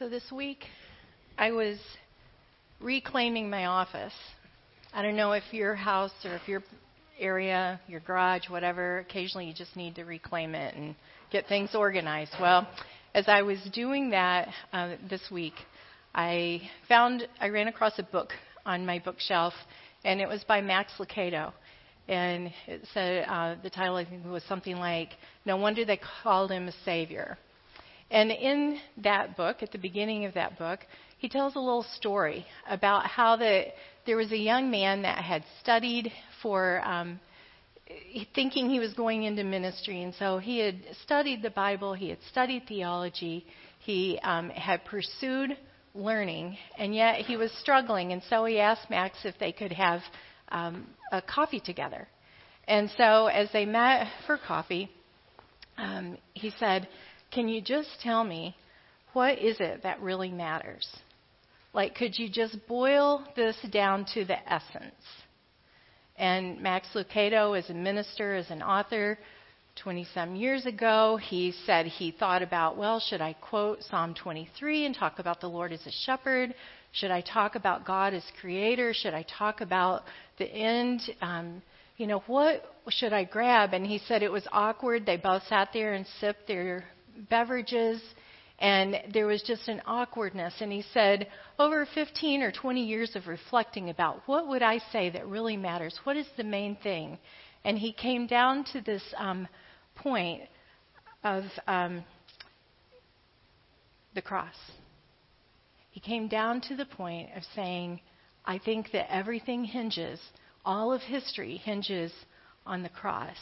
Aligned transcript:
So 0.00 0.08
this 0.08 0.32
week, 0.32 0.64
I 1.36 1.52
was 1.52 1.76
reclaiming 2.80 3.50
my 3.50 3.66
office. 3.66 4.14
I 4.94 5.02
don't 5.02 5.14
know 5.14 5.32
if 5.32 5.42
your 5.52 5.74
house 5.74 6.14
or 6.24 6.36
if 6.36 6.48
your 6.48 6.62
area, 7.18 7.78
your 7.86 8.00
garage, 8.00 8.48
whatever, 8.48 9.00
occasionally 9.00 9.44
you 9.44 9.52
just 9.52 9.76
need 9.76 9.96
to 9.96 10.04
reclaim 10.04 10.54
it 10.54 10.74
and 10.74 10.94
get 11.30 11.48
things 11.48 11.74
organized. 11.74 12.32
Well, 12.40 12.66
as 13.14 13.26
I 13.28 13.42
was 13.42 13.58
doing 13.74 14.08
that 14.08 14.48
uh, 14.72 14.94
this 15.10 15.30
week, 15.30 15.52
I 16.14 16.62
found, 16.88 17.28
I 17.38 17.50
ran 17.50 17.68
across 17.68 17.98
a 17.98 18.02
book 18.02 18.30
on 18.64 18.86
my 18.86 19.00
bookshelf, 19.00 19.52
and 20.02 20.18
it 20.18 20.28
was 20.28 20.42
by 20.44 20.62
Max 20.62 20.92
Lucado. 20.98 21.52
And 22.08 22.50
it 22.66 22.88
said, 22.94 23.26
uh, 23.28 23.56
the 23.62 23.68
title 23.68 23.96
I 23.96 24.06
think 24.06 24.24
was 24.24 24.44
something 24.44 24.76
like, 24.76 25.10
No 25.44 25.58
Wonder 25.58 25.84
They 25.84 26.00
Called 26.22 26.52
Him 26.52 26.68
a 26.68 26.72
Savior. 26.86 27.36
And 28.10 28.30
in 28.30 28.78
that 28.98 29.36
book, 29.36 29.62
at 29.62 29.72
the 29.72 29.78
beginning 29.78 30.24
of 30.24 30.34
that 30.34 30.58
book, 30.58 30.80
he 31.18 31.28
tells 31.28 31.54
a 31.54 31.60
little 31.60 31.86
story 31.96 32.46
about 32.68 33.06
how 33.06 33.36
the, 33.36 33.66
there 34.06 34.16
was 34.16 34.32
a 34.32 34.38
young 34.38 34.70
man 34.70 35.02
that 35.02 35.22
had 35.22 35.44
studied 35.60 36.10
for 36.42 36.80
um, 36.84 37.20
thinking 38.34 38.68
he 38.68 38.78
was 38.78 38.94
going 38.94 39.24
into 39.24 39.44
ministry. 39.44 40.02
And 40.02 40.14
so 40.14 40.38
he 40.38 40.58
had 40.58 40.76
studied 41.02 41.42
the 41.42 41.50
Bible, 41.50 41.94
he 41.94 42.08
had 42.08 42.18
studied 42.30 42.66
theology, 42.66 43.46
he 43.78 44.18
um, 44.22 44.50
had 44.50 44.84
pursued 44.84 45.56
learning, 45.94 46.56
and 46.78 46.94
yet 46.94 47.16
he 47.16 47.36
was 47.36 47.52
struggling. 47.60 48.12
And 48.12 48.22
so 48.28 48.44
he 48.44 48.58
asked 48.58 48.90
Max 48.90 49.18
if 49.24 49.38
they 49.38 49.52
could 49.52 49.72
have 49.72 50.00
um, 50.48 50.86
a 51.12 51.22
coffee 51.22 51.60
together. 51.60 52.08
And 52.66 52.90
so 52.96 53.26
as 53.26 53.50
they 53.52 53.64
met 53.64 54.06
for 54.26 54.38
coffee, 54.38 54.90
um, 55.76 56.18
he 56.34 56.52
said, 56.58 56.88
can 57.30 57.48
you 57.48 57.60
just 57.60 57.88
tell 58.02 58.24
me 58.24 58.56
what 59.12 59.38
is 59.38 59.56
it 59.60 59.82
that 59.82 60.00
really 60.00 60.30
matters? 60.30 60.88
Like, 61.72 61.94
could 61.94 62.18
you 62.18 62.28
just 62.28 62.56
boil 62.66 63.24
this 63.36 63.56
down 63.70 64.06
to 64.14 64.24
the 64.24 64.52
essence? 64.52 64.94
And 66.16 66.60
Max 66.60 66.88
Lucado, 66.94 67.58
as 67.58 67.70
a 67.70 67.74
minister, 67.74 68.34
as 68.34 68.50
an 68.50 68.62
author, 68.62 69.18
20 69.82 70.06
some 70.12 70.36
years 70.36 70.66
ago, 70.66 71.16
he 71.16 71.54
said 71.64 71.86
he 71.86 72.10
thought 72.10 72.42
about, 72.42 72.76
well, 72.76 73.00
should 73.00 73.20
I 73.20 73.32
quote 73.34 73.82
Psalm 73.84 74.14
23 74.14 74.86
and 74.86 74.94
talk 74.94 75.18
about 75.18 75.40
the 75.40 75.48
Lord 75.48 75.72
as 75.72 75.86
a 75.86 75.92
shepherd? 76.04 76.54
Should 76.92 77.10
I 77.10 77.20
talk 77.20 77.54
about 77.54 77.86
God 77.86 78.12
as 78.14 78.24
creator? 78.40 78.92
Should 78.92 79.14
I 79.14 79.24
talk 79.38 79.60
about 79.60 80.02
the 80.38 80.46
end? 80.46 81.00
Um, 81.22 81.62
you 81.96 82.06
know, 82.06 82.22
what 82.26 82.64
should 82.88 83.12
I 83.12 83.24
grab? 83.24 83.72
And 83.72 83.86
he 83.86 83.98
said 84.06 84.22
it 84.22 84.32
was 84.32 84.46
awkward. 84.52 85.06
They 85.06 85.16
both 85.16 85.42
sat 85.48 85.70
there 85.72 85.94
and 85.94 86.04
sipped 86.20 86.48
their 86.48 86.84
beverages, 87.28 88.00
and 88.58 88.96
there 89.12 89.26
was 89.26 89.42
just 89.42 89.68
an 89.68 89.82
awkwardness. 89.86 90.54
And 90.60 90.70
he 90.70 90.84
said, 90.92 91.28
over 91.58 91.86
15 91.94 92.42
or 92.42 92.52
20 92.52 92.84
years 92.84 93.16
of 93.16 93.26
reflecting 93.26 93.90
about 93.90 94.22
what 94.26 94.48
would 94.48 94.62
I 94.62 94.78
say 94.92 95.10
that 95.10 95.26
really 95.26 95.56
matters? 95.56 95.98
What 96.04 96.16
is 96.16 96.26
the 96.36 96.44
main 96.44 96.76
thing? 96.76 97.18
And 97.64 97.78
he 97.78 97.92
came 97.92 98.26
down 98.26 98.64
to 98.72 98.80
this 98.80 99.02
um, 99.16 99.48
point 99.94 100.42
of 101.24 101.44
um, 101.66 102.04
the 104.14 104.22
cross. 104.22 104.54
He 105.90 106.00
came 106.00 106.28
down 106.28 106.60
to 106.62 106.76
the 106.76 106.86
point 106.86 107.30
of 107.36 107.42
saying, 107.54 108.00
I 108.44 108.58
think 108.58 108.92
that 108.92 109.12
everything 109.12 109.64
hinges, 109.64 110.20
all 110.64 110.92
of 110.92 111.02
history 111.02 111.56
hinges 111.56 112.12
on 112.66 112.82
the 112.82 112.88
cross. 112.88 113.36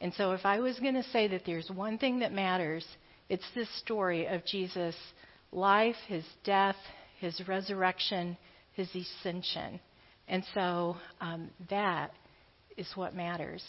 And 0.00 0.12
so, 0.14 0.32
if 0.32 0.44
I 0.44 0.60
was 0.60 0.78
going 0.80 0.94
to 0.94 1.02
say 1.04 1.28
that 1.28 1.42
there's 1.46 1.70
one 1.70 1.98
thing 1.98 2.18
that 2.20 2.32
matters, 2.32 2.84
it's 3.28 3.44
this 3.54 3.68
story 3.78 4.26
of 4.26 4.44
Jesus' 4.44 4.96
life, 5.52 5.96
his 6.06 6.24
death, 6.44 6.76
his 7.20 7.40
resurrection, 7.48 8.36
his 8.72 8.88
ascension. 8.94 9.80
And 10.28 10.44
so, 10.54 10.96
um, 11.20 11.50
that 11.70 12.12
is 12.76 12.90
what 12.94 13.14
matters. 13.14 13.62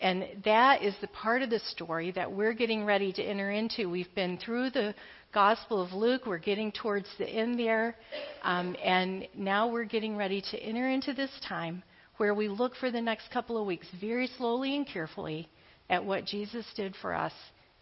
And 0.00 0.24
that 0.44 0.82
is 0.82 0.94
the 1.00 1.08
part 1.08 1.42
of 1.42 1.50
the 1.50 1.58
story 1.58 2.12
that 2.12 2.30
we're 2.30 2.52
getting 2.52 2.84
ready 2.84 3.12
to 3.12 3.22
enter 3.22 3.50
into. 3.50 3.90
We've 3.90 4.14
been 4.14 4.38
through 4.38 4.70
the 4.70 4.94
Gospel 5.34 5.82
of 5.82 5.92
Luke, 5.92 6.22
we're 6.24 6.38
getting 6.38 6.72
towards 6.72 7.06
the 7.18 7.28
end 7.28 7.58
there, 7.58 7.94
um, 8.42 8.74
and 8.82 9.28
now 9.34 9.68
we're 9.68 9.84
getting 9.84 10.16
ready 10.16 10.40
to 10.50 10.58
enter 10.58 10.88
into 10.88 11.12
this 11.12 11.30
time 11.46 11.82
where 12.16 12.34
we 12.34 12.48
look 12.48 12.74
for 12.76 12.90
the 12.90 13.00
next 13.00 13.30
couple 13.30 13.58
of 13.58 13.66
weeks 13.66 13.86
very 14.00 14.28
slowly 14.38 14.74
and 14.74 14.86
carefully 14.86 15.46
at 15.90 16.02
what 16.02 16.24
Jesus 16.24 16.64
did 16.76 16.94
for 17.02 17.12
us 17.12 17.32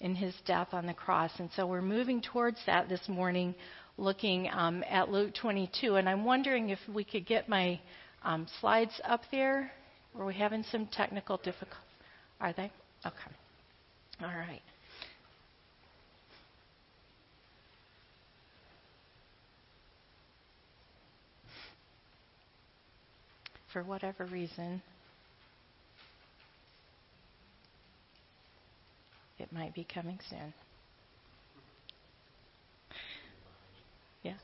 in 0.00 0.14
his 0.14 0.34
death 0.46 0.68
on 0.72 0.86
the 0.86 0.94
cross. 0.94 1.30
And 1.38 1.50
so 1.56 1.66
we're 1.66 1.82
moving 1.82 2.20
towards 2.20 2.58
that 2.66 2.88
this 2.88 3.08
morning, 3.08 3.54
looking 3.96 4.48
um, 4.52 4.84
at 4.88 5.10
Luke 5.10 5.34
22. 5.34 5.96
And 5.96 6.08
I'm 6.08 6.24
wondering 6.24 6.70
if 6.70 6.78
we 6.92 7.04
could 7.04 7.26
get 7.26 7.48
my 7.48 7.80
um, 8.22 8.46
slides 8.60 9.00
up 9.04 9.22
there. 9.30 9.70
Are 10.18 10.26
we 10.26 10.34
having 10.34 10.64
some 10.70 10.86
technical 10.86 11.36
difficulties? 11.38 11.80
Are 12.40 12.52
they? 12.52 12.70
Okay. 13.04 13.16
All 14.22 14.28
right. 14.28 14.62
For 23.72 23.82
whatever 23.82 24.24
reason, 24.26 24.80
It 29.38 29.52
might 29.52 29.74
be 29.74 29.84
coming 29.84 30.18
soon. 30.30 30.54
Yeah? 34.22 34.34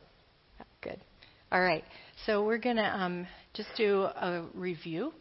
Good. 0.82 1.00
All 1.50 1.60
right. 1.60 1.84
So 2.26 2.44
we're 2.44 2.58
going 2.58 2.76
to 2.76 2.84
um, 2.84 3.26
just 3.54 3.68
do 3.76 4.02
a 4.02 4.44
review 4.54 5.12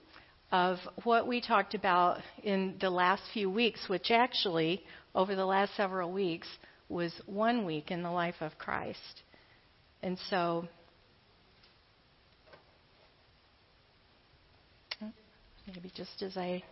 of 0.51 0.77
what 1.03 1.27
we 1.27 1.39
talked 1.39 1.73
about 1.73 2.19
in 2.43 2.75
the 2.81 2.89
last 2.89 3.23
few 3.33 3.49
weeks, 3.49 3.87
which 3.87 4.11
actually, 4.11 4.83
over 5.15 5.35
the 5.35 5.45
last 5.45 5.75
several 5.75 6.11
weeks, 6.11 6.47
was 6.89 7.13
one 7.25 7.65
week 7.65 7.89
in 7.89 8.03
the 8.03 8.11
life 8.11 8.35
of 8.41 8.57
Christ. 8.57 9.23
And 10.03 10.17
so, 10.29 10.67
maybe 15.67 15.91
just 15.95 16.21
as 16.21 16.35
I 16.35 16.63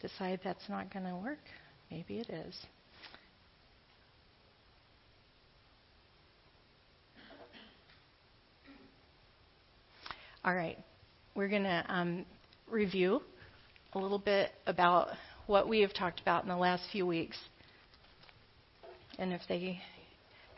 decide 0.00 0.40
that's 0.44 0.68
not 0.68 0.92
going 0.92 1.06
to 1.06 1.16
work. 1.16 1.38
Maybe 1.92 2.20
it 2.20 2.30
is. 2.30 2.58
All 10.42 10.54
right, 10.54 10.78
we're 11.34 11.48
going 11.50 11.64
to 11.64 11.84
um, 11.88 12.24
review 12.70 13.20
a 13.92 13.98
little 13.98 14.18
bit 14.18 14.52
about 14.66 15.08
what 15.46 15.68
we 15.68 15.80
have 15.82 15.92
talked 15.92 16.20
about 16.20 16.44
in 16.44 16.48
the 16.48 16.56
last 16.56 16.84
few 16.90 17.06
weeks. 17.06 17.36
And 19.18 19.34
if 19.34 19.42
they, 19.46 19.78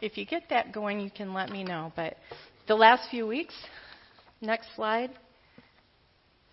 if 0.01 0.16
you 0.16 0.25
get 0.25 0.45
that 0.51 0.72
going, 0.72 1.01
you 1.01 1.11
can 1.11 1.34
let 1.34 1.51
me 1.51 1.65
know. 1.65 1.93
But 1.97 2.16
the 2.69 2.77
last 2.77 3.11
few 3.11 3.27
weeks, 3.27 3.55
next 4.41 4.69
slide 4.77 5.11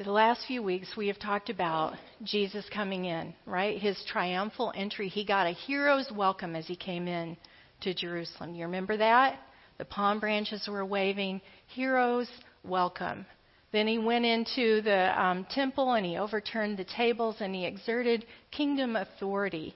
the 0.03 0.12
last 0.12 0.47
few 0.47 0.63
weeks 0.63 0.97
we 0.97 1.07
have 1.07 1.19
talked 1.19 1.51
about 1.51 1.94
Jesus 2.23 2.66
coming 2.73 3.06
in, 3.06 3.35
right? 3.45 3.79
His 3.79 4.03
triumphal 4.07 4.73
entry. 4.75 5.07
He 5.07 5.23
got 5.23 5.45
a 5.45 5.51
hero's 5.51 6.12
welcome 6.12 6.56
as 6.56 6.66
he 6.66 6.75
came 6.75 7.07
in 7.07 7.38
to 7.81 7.94
Jerusalem. 7.94 8.56
You 8.56 8.66
remember 8.66 8.97
that? 8.97 9.39
The 9.78 9.85
palm 9.85 10.19
branches 10.19 10.67
were 10.67 10.85
waving. 10.85 11.41
Heroes 11.67 12.28
welcome. 12.63 13.28
Then 13.72 13.88
he 13.88 14.00
went 14.00 14.25
into 14.25 14.81
the 14.81 15.22
um, 15.22 15.45
temple 15.51 15.94
and 15.94 16.06
he 16.06 16.18
overturned 16.18 16.78
the 16.78 16.85
tables 16.85 17.35
and 17.39 17.53
he 17.53 17.66
exerted 17.66 18.25
kingdom 18.50 18.95
authority 18.95 19.75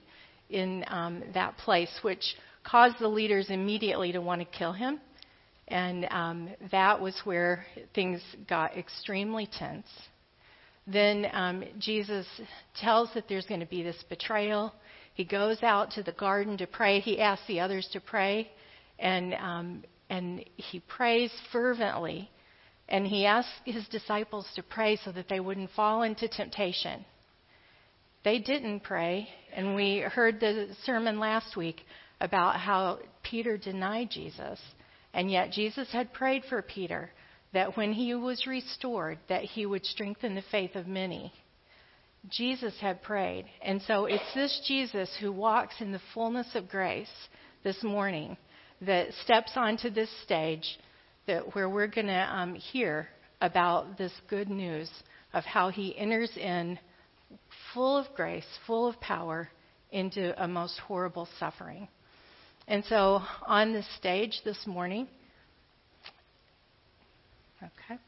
in 0.50 0.84
um, 0.88 1.22
that 1.34 1.56
place, 1.58 2.00
which 2.02 2.34
caused 2.64 2.98
the 2.98 3.08
leaders 3.08 3.48
immediately 3.48 4.10
to 4.12 4.20
want 4.20 4.40
to 4.40 4.58
kill 4.58 4.72
him. 4.72 5.00
And 5.68 6.06
um, 6.10 6.50
that 6.72 7.00
was 7.00 7.16
where 7.24 7.64
things 7.94 8.20
got 8.48 8.76
extremely 8.76 9.46
tense. 9.46 9.86
Then 10.86 11.26
um, 11.32 11.64
Jesus 11.78 12.26
tells 12.80 13.12
that 13.14 13.24
there's 13.28 13.46
going 13.46 13.60
to 13.60 13.66
be 13.66 13.82
this 13.82 14.02
betrayal. 14.08 14.72
He 15.14 15.24
goes 15.24 15.62
out 15.62 15.90
to 15.92 16.02
the 16.02 16.12
garden 16.12 16.56
to 16.58 16.66
pray. 16.66 17.00
He 17.00 17.20
asks 17.20 17.46
the 17.48 17.60
others 17.60 17.88
to 17.92 18.00
pray, 18.00 18.50
and 18.98 19.34
um, 19.34 19.84
and 20.08 20.44
he 20.56 20.80
prays 20.80 21.32
fervently, 21.50 22.30
and 22.88 23.06
he 23.06 23.26
asks 23.26 23.50
his 23.64 23.86
disciples 23.88 24.46
to 24.54 24.62
pray 24.62 24.96
so 25.04 25.10
that 25.12 25.28
they 25.28 25.40
wouldn't 25.40 25.70
fall 25.70 26.02
into 26.02 26.28
temptation. 26.28 27.04
They 28.24 28.38
didn't 28.38 28.80
pray, 28.80 29.28
and 29.54 29.74
we 29.74 30.00
heard 30.00 30.38
the 30.38 30.68
sermon 30.84 31.18
last 31.18 31.56
week 31.56 31.80
about 32.20 32.56
how 32.56 32.98
Peter 33.22 33.56
denied 33.56 34.10
Jesus, 34.10 34.60
and 35.12 35.30
yet 35.30 35.50
Jesus 35.50 35.90
had 35.90 36.12
prayed 36.12 36.42
for 36.48 36.62
Peter 36.62 37.10
that 37.56 37.74
when 37.74 37.90
he 37.90 38.14
was 38.14 38.46
restored 38.46 39.16
that 39.30 39.42
he 39.42 39.64
would 39.64 39.86
strengthen 39.86 40.34
the 40.34 40.44
faith 40.50 40.76
of 40.76 40.86
many. 40.86 41.32
Jesus 42.28 42.74
had 42.82 43.00
prayed. 43.00 43.46
And 43.62 43.80
so 43.80 44.04
it's 44.04 44.34
this 44.34 44.62
Jesus 44.68 45.08
who 45.18 45.32
walks 45.32 45.76
in 45.80 45.90
the 45.90 46.00
fullness 46.12 46.54
of 46.54 46.68
grace 46.68 47.08
this 47.64 47.82
morning 47.82 48.36
that 48.82 49.08
steps 49.24 49.52
onto 49.56 49.88
this 49.88 50.10
stage 50.22 50.78
that 51.26 51.54
where 51.54 51.66
we're 51.66 51.86
going 51.86 52.08
to 52.08 52.28
um, 52.30 52.56
hear 52.56 53.08
about 53.40 53.96
this 53.96 54.12
good 54.28 54.50
news 54.50 54.90
of 55.32 55.42
how 55.44 55.70
he 55.70 55.96
enters 55.96 56.36
in 56.36 56.78
full 57.72 57.96
of 57.96 58.04
grace, 58.14 58.44
full 58.66 58.86
of 58.86 59.00
power, 59.00 59.48
into 59.90 60.34
a 60.44 60.46
most 60.46 60.78
horrible 60.80 61.26
suffering. 61.38 61.88
And 62.68 62.84
so 62.84 63.22
on 63.46 63.72
this 63.72 63.88
stage 63.96 64.42
this 64.44 64.66
morning, 64.66 65.08
okay, 67.62 68.00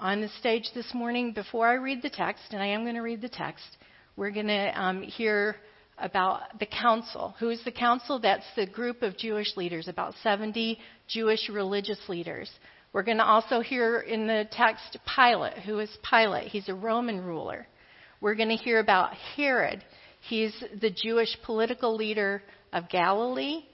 on 0.00 0.20
the 0.20 0.28
stage 0.40 0.70
this 0.74 0.92
morning, 0.94 1.32
before 1.32 1.68
I 1.68 1.74
read 1.74 2.02
the 2.02 2.10
text, 2.10 2.44
and 2.50 2.62
I 2.62 2.66
am 2.66 2.82
going 2.82 2.94
to 2.94 3.02
read 3.02 3.20
the 3.20 3.28
text, 3.28 3.64
we're 4.16 4.30
going 4.30 4.46
to 4.46 4.80
um, 4.80 5.02
hear 5.02 5.56
about 5.98 6.58
the 6.58 6.66
council. 6.66 7.34
Who 7.38 7.50
is 7.50 7.62
the 7.64 7.72
council? 7.72 8.18
That's 8.18 8.46
the 8.56 8.66
group 8.66 9.02
of 9.02 9.16
Jewish 9.16 9.56
leaders, 9.56 9.88
about 9.88 10.14
70 10.22 10.78
Jewish 11.08 11.48
religious 11.48 12.00
leaders. 12.08 12.50
We're 12.92 13.02
going 13.02 13.18
to 13.18 13.24
also 13.24 13.60
hear 13.60 14.00
in 14.00 14.26
the 14.26 14.48
text 14.50 14.98
Pilate. 15.16 15.58
Who 15.58 15.80
is 15.80 15.90
Pilate? 16.08 16.48
He's 16.48 16.68
a 16.68 16.74
Roman 16.74 17.24
ruler. 17.24 17.66
We're 18.20 18.36
going 18.36 18.50
to 18.50 18.56
hear 18.56 18.78
about 18.78 19.14
Herod. 19.36 19.84
He's 20.28 20.54
the 20.80 20.90
Jewish 20.90 21.36
political 21.44 21.96
leader 21.96 22.42
of 22.72 22.88
Galilee. 22.88 23.64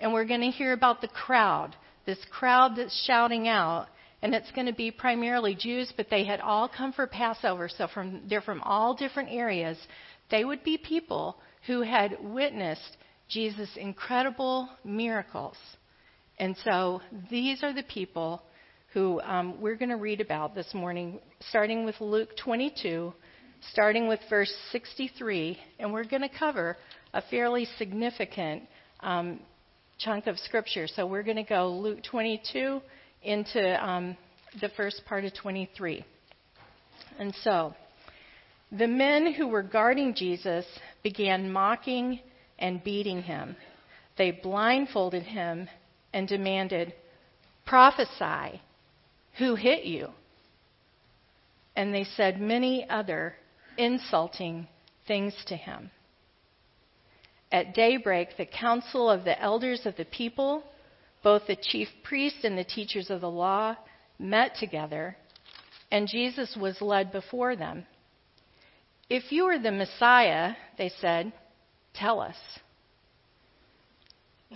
And 0.00 0.12
we're 0.12 0.24
going 0.24 0.42
to 0.42 0.50
hear 0.50 0.72
about 0.72 1.00
the 1.00 1.08
crowd, 1.08 1.74
this 2.06 2.24
crowd 2.30 2.76
that's 2.76 3.04
shouting 3.04 3.48
out. 3.48 3.88
And 4.20 4.34
it's 4.34 4.50
going 4.52 4.66
to 4.66 4.72
be 4.72 4.90
primarily 4.90 5.54
Jews, 5.54 5.92
but 5.96 6.10
they 6.10 6.24
had 6.24 6.40
all 6.40 6.68
come 6.68 6.92
for 6.92 7.06
Passover, 7.06 7.68
so 7.68 7.86
from, 7.86 8.22
they're 8.28 8.40
from 8.40 8.60
all 8.62 8.94
different 8.94 9.28
areas. 9.30 9.78
They 10.30 10.44
would 10.44 10.64
be 10.64 10.76
people 10.76 11.36
who 11.66 11.82
had 11.82 12.16
witnessed 12.20 12.96
Jesus' 13.28 13.70
incredible 13.76 14.68
miracles. 14.84 15.56
And 16.38 16.56
so 16.64 17.00
these 17.30 17.62
are 17.62 17.72
the 17.72 17.84
people 17.84 18.42
who 18.92 19.20
um, 19.20 19.60
we're 19.60 19.76
going 19.76 19.90
to 19.90 19.96
read 19.96 20.20
about 20.20 20.54
this 20.54 20.72
morning, 20.72 21.20
starting 21.50 21.84
with 21.84 22.00
Luke 22.00 22.30
22, 22.42 23.12
starting 23.72 24.08
with 24.08 24.20
verse 24.30 24.52
63, 24.72 25.58
and 25.78 25.92
we're 25.92 26.04
going 26.04 26.22
to 26.22 26.28
cover 26.28 26.76
a 27.12 27.22
fairly 27.22 27.66
significant 27.76 28.62
um, 29.00 29.40
chunk 29.98 30.26
of 30.26 30.38
scripture. 30.38 30.86
So 30.86 31.06
we're 31.06 31.22
going 31.22 31.36
to 31.36 31.42
go 31.42 31.70
Luke 31.70 32.02
22 32.02 32.80
into 33.22 33.84
um, 33.84 34.16
the 34.60 34.68
first 34.70 35.02
part 35.06 35.24
of 35.24 35.34
23. 35.34 36.04
And 37.18 37.34
so, 37.42 37.74
the 38.70 38.86
men 38.86 39.32
who 39.32 39.48
were 39.48 39.62
guarding 39.62 40.14
Jesus 40.14 40.66
began 41.02 41.50
mocking 41.50 42.20
and 42.58 42.82
beating 42.84 43.22
him. 43.22 43.56
They 44.16 44.30
blindfolded 44.30 45.22
him 45.22 45.68
and 46.12 46.28
demanded, 46.28 46.92
Prophesy, 47.66 48.60
who 49.38 49.54
hit 49.54 49.84
you? 49.84 50.08
And 51.76 51.94
they 51.94 52.04
said 52.04 52.40
many 52.40 52.86
other 52.88 53.34
insulting 53.76 54.66
things 55.06 55.34
to 55.46 55.56
him. 55.56 55.90
At 57.50 57.74
daybreak, 57.74 58.36
the 58.36 58.46
council 58.46 59.08
of 59.08 59.24
the 59.24 59.40
elders 59.40 59.86
of 59.86 59.96
the 59.96 60.04
people, 60.04 60.64
both 61.22 61.46
the 61.46 61.56
chief 61.56 61.88
priests 62.02 62.40
and 62.44 62.56
the 62.56 62.64
teachers 62.64 63.10
of 63.10 63.20
the 63.20 63.30
law, 63.30 63.76
met 64.18 64.54
together, 64.56 65.16
and 65.90 66.08
Jesus 66.08 66.56
was 66.60 66.80
led 66.80 67.12
before 67.12 67.56
them. 67.56 67.86
If 69.08 69.32
you 69.32 69.44
are 69.46 69.58
the 69.58 69.72
Messiah, 69.72 70.54
they 70.76 70.90
said, 71.00 71.32
tell 71.94 72.20
us. 72.20 72.36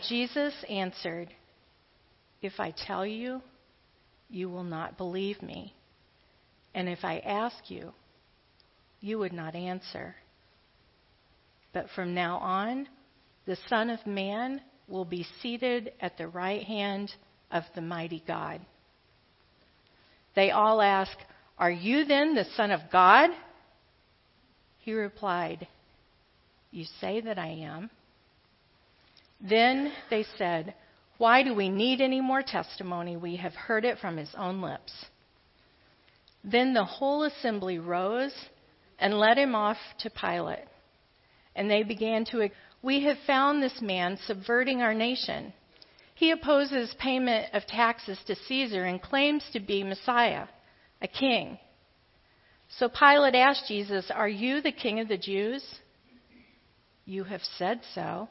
Jesus 0.08 0.54
answered, 0.68 1.28
If 2.40 2.54
I 2.58 2.72
tell 2.86 3.04
you, 3.04 3.42
you 4.30 4.48
will 4.48 4.64
not 4.64 4.96
believe 4.96 5.42
me. 5.42 5.74
And 6.74 6.88
if 6.88 7.04
I 7.04 7.18
ask 7.18 7.70
you, 7.70 7.92
you 9.00 9.18
would 9.18 9.32
not 9.32 9.54
answer. 9.54 10.16
But 11.72 11.86
from 11.94 12.14
now 12.14 12.38
on, 12.38 12.88
the 13.46 13.58
Son 13.68 13.90
of 13.90 14.06
Man 14.06 14.60
will 14.88 15.04
be 15.04 15.26
seated 15.40 15.92
at 16.00 16.18
the 16.18 16.28
right 16.28 16.62
hand 16.62 17.12
of 17.50 17.64
the 17.74 17.80
mighty 17.80 18.22
God. 18.26 18.60
They 20.34 20.50
all 20.50 20.80
ask, 20.80 21.12
Are 21.58 21.70
you 21.70 22.04
then 22.04 22.34
the 22.34 22.46
Son 22.56 22.70
of 22.70 22.80
God? 22.90 23.30
He 24.78 24.92
replied, 24.92 25.68
You 26.70 26.84
say 27.00 27.20
that 27.20 27.38
I 27.38 27.48
am. 27.48 27.90
Then 29.40 29.92
they 30.10 30.24
said, 30.38 30.74
Why 31.18 31.42
do 31.42 31.54
we 31.54 31.68
need 31.68 32.00
any 32.00 32.20
more 32.20 32.42
testimony? 32.42 33.16
We 33.16 33.36
have 33.36 33.54
heard 33.54 33.84
it 33.84 33.98
from 33.98 34.16
his 34.16 34.30
own 34.36 34.60
lips. 34.60 34.92
Then 36.44 36.74
the 36.74 36.84
whole 36.84 37.24
assembly 37.24 37.78
rose 37.78 38.34
and 38.98 39.18
led 39.18 39.38
him 39.38 39.54
off 39.54 39.76
to 40.00 40.10
Pilate. 40.10 40.66
And 41.54 41.70
they 41.70 41.82
began 41.82 42.24
to, 42.26 42.48
We 42.82 43.04
have 43.04 43.18
found 43.26 43.62
this 43.62 43.80
man 43.80 44.18
subverting 44.26 44.82
our 44.82 44.94
nation. 44.94 45.52
He 46.14 46.32
opposes 46.32 46.94
payment 46.98 47.54
of 47.54 47.66
taxes 47.66 48.18
to 48.26 48.34
Caesar 48.34 48.84
and 48.84 49.00
claims 49.00 49.44
to 49.52 49.60
be 49.60 49.84
Messiah, 49.84 50.46
a 51.00 51.08
king. 51.08 51.58
So 52.78 52.88
Pilate 52.88 53.34
asked 53.34 53.68
Jesus, 53.68 54.10
Are 54.10 54.28
you 54.28 54.60
the 54.60 54.72
king 54.72 54.98
of 55.00 55.08
the 55.08 55.18
Jews? 55.18 55.64
You 57.04 57.24
have 57.24 57.42
said 57.58 57.80
so, 57.94 58.28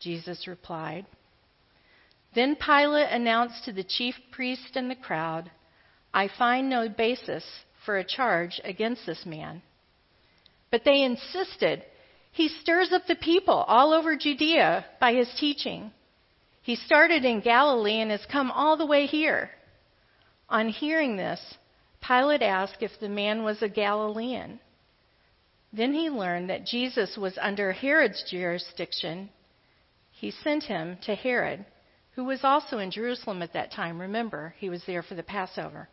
Jesus 0.00 0.46
replied. 0.46 1.06
Then 2.34 2.56
Pilate 2.56 3.10
announced 3.10 3.64
to 3.64 3.72
the 3.72 3.84
chief 3.84 4.14
priest 4.30 4.76
and 4.76 4.90
the 4.90 4.94
crowd, 4.96 5.50
I 6.12 6.28
find 6.38 6.68
no 6.68 6.88
basis 6.88 7.44
for 7.84 7.98
a 7.98 8.04
charge 8.04 8.60
against 8.64 9.06
this 9.06 9.24
man. 9.26 9.62
But 10.70 10.82
they 10.84 11.02
insisted. 11.02 11.82
He 12.36 12.48
stirs 12.48 12.92
up 12.92 13.06
the 13.06 13.16
people 13.16 13.64
all 13.66 13.94
over 13.94 14.14
Judea 14.14 14.84
by 15.00 15.14
his 15.14 15.34
teaching. 15.40 15.90
He 16.60 16.76
started 16.76 17.24
in 17.24 17.40
Galilee 17.40 18.02
and 18.02 18.10
has 18.10 18.26
come 18.30 18.50
all 18.50 18.76
the 18.76 18.84
way 18.84 19.06
here. 19.06 19.48
On 20.50 20.68
hearing 20.68 21.16
this, 21.16 21.40
Pilate 22.06 22.42
asked 22.42 22.82
if 22.82 22.90
the 23.00 23.08
man 23.08 23.42
was 23.42 23.62
a 23.62 23.70
Galilean. 23.70 24.60
Then 25.72 25.94
he 25.94 26.10
learned 26.10 26.50
that 26.50 26.66
Jesus 26.66 27.16
was 27.16 27.38
under 27.40 27.72
Herod's 27.72 28.22
jurisdiction. 28.30 29.30
He 30.10 30.30
sent 30.30 30.64
him 30.64 30.98
to 31.06 31.14
Herod, 31.14 31.64
who 32.16 32.24
was 32.24 32.44
also 32.44 32.80
in 32.80 32.90
Jerusalem 32.90 33.40
at 33.40 33.54
that 33.54 33.72
time. 33.72 33.98
Remember, 33.98 34.54
he 34.58 34.68
was 34.68 34.84
there 34.84 35.02
for 35.02 35.14
the 35.14 35.22
Passover. 35.22 35.88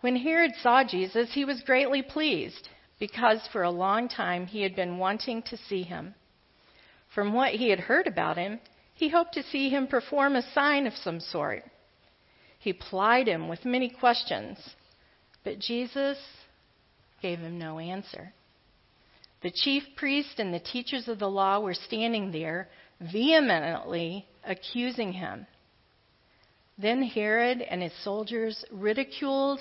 When 0.00 0.16
Herod 0.16 0.52
saw 0.62 0.82
Jesus, 0.82 1.34
he 1.34 1.44
was 1.44 1.60
greatly 1.60 2.00
pleased 2.00 2.70
because 2.98 3.40
for 3.52 3.62
a 3.62 3.70
long 3.70 4.08
time 4.08 4.46
he 4.46 4.62
had 4.62 4.74
been 4.74 4.98
wanting 4.98 5.42
to 5.42 5.56
see 5.56 5.82
him. 5.82 6.14
From 7.14 7.32
what 7.32 7.54
he 7.54 7.70
had 7.70 7.80
heard 7.80 8.06
about 8.06 8.36
him, 8.36 8.60
he 8.94 9.08
hoped 9.08 9.34
to 9.34 9.42
see 9.42 9.68
him 9.68 9.86
perform 9.86 10.36
a 10.36 10.52
sign 10.52 10.86
of 10.86 10.94
some 10.94 11.20
sort. 11.20 11.62
He 12.58 12.72
plied 12.72 13.28
him 13.28 13.48
with 13.48 13.64
many 13.64 13.88
questions, 13.88 14.58
but 15.44 15.58
Jesus 15.58 16.18
gave 17.20 17.38
him 17.38 17.58
no 17.58 17.78
answer. 17.78 18.32
The 19.42 19.50
chief 19.50 19.84
priest 19.96 20.38
and 20.38 20.52
the 20.52 20.60
teachers 20.60 21.08
of 21.08 21.18
the 21.18 21.30
law 21.30 21.60
were 21.60 21.74
standing 21.74 22.32
there, 22.32 22.68
vehemently 23.00 24.26
accusing 24.44 25.12
him. 25.12 25.46
Then 26.78 27.02
Herod 27.02 27.62
and 27.62 27.82
his 27.82 27.92
soldiers 28.02 28.64
ridiculed 28.70 29.60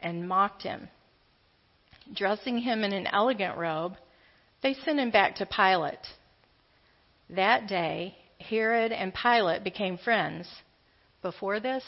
and 0.00 0.28
mocked 0.28 0.62
him. 0.62 0.88
Dressing 2.12 2.58
him 2.58 2.84
in 2.84 2.92
an 2.92 3.06
elegant 3.06 3.56
robe, 3.56 3.96
they 4.62 4.74
sent 4.74 4.98
him 4.98 5.10
back 5.10 5.36
to 5.36 5.46
Pilate. 5.46 6.06
That 7.30 7.66
day, 7.66 8.16
Herod 8.38 8.92
and 8.92 9.14
Pilate 9.14 9.64
became 9.64 9.96
friends. 9.96 10.48
Before 11.22 11.60
this, 11.60 11.84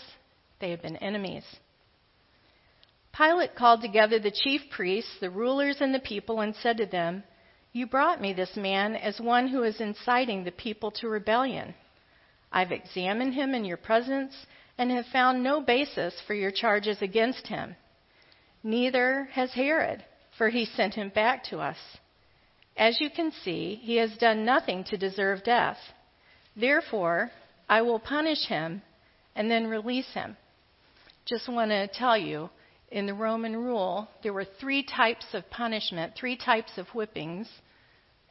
they 0.58 0.70
had 0.70 0.80
been 0.80 0.96
enemies. 0.96 1.44
Pilate 3.16 3.54
called 3.54 3.80
together 3.82 4.18
the 4.18 4.30
chief 4.30 4.62
priests, 4.70 5.18
the 5.20 5.30
rulers, 5.30 5.80
and 5.80 5.94
the 5.94 6.00
people 6.00 6.40
and 6.40 6.54
said 6.56 6.76
to 6.78 6.86
them, 6.86 7.22
You 7.72 7.86
brought 7.86 8.20
me 8.20 8.32
this 8.32 8.56
man 8.56 8.96
as 8.96 9.20
one 9.20 9.48
who 9.48 9.62
is 9.62 9.80
inciting 9.80 10.44
the 10.44 10.52
people 10.52 10.90
to 10.92 11.08
rebellion. 11.08 11.74
I've 12.52 12.72
examined 12.72 13.34
him 13.34 13.54
in 13.54 13.64
your 13.64 13.76
presence 13.76 14.46
and 14.78 14.90
have 14.90 15.06
found 15.06 15.42
no 15.42 15.60
basis 15.60 16.20
for 16.26 16.34
your 16.34 16.50
charges 16.50 17.00
against 17.02 17.46
him. 17.46 17.76
Neither 18.66 19.28
has 19.32 19.52
Herod, 19.52 20.04
for 20.36 20.48
he 20.48 20.64
sent 20.64 20.94
him 20.94 21.10
back 21.10 21.44
to 21.44 21.58
us. 21.58 21.78
As 22.76 23.00
you 23.00 23.08
can 23.08 23.32
see, 23.44 23.80
he 23.82 23.96
has 23.96 24.14
done 24.18 24.44
nothing 24.44 24.84
to 24.84 24.96
deserve 24.96 25.44
death. 25.44 25.78
Therefore, 26.56 27.30
I 27.68 27.82
will 27.82 27.98
punish 27.98 28.46
him 28.46 28.82
and 29.34 29.50
then 29.50 29.68
release 29.68 30.12
him 30.12 30.36
just 31.26 31.48
want 31.48 31.70
to 31.70 31.88
tell 31.88 32.16
you 32.16 32.48
in 32.90 33.06
the 33.06 33.14
Roman 33.14 33.56
rule, 33.56 34.08
there 34.22 34.32
were 34.32 34.46
three 34.60 34.84
types 34.84 35.26
of 35.34 35.48
punishment, 35.50 36.12
three 36.18 36.36
types 36.36 36.78
of 36.78 36.86
whippings. 36.88 37.48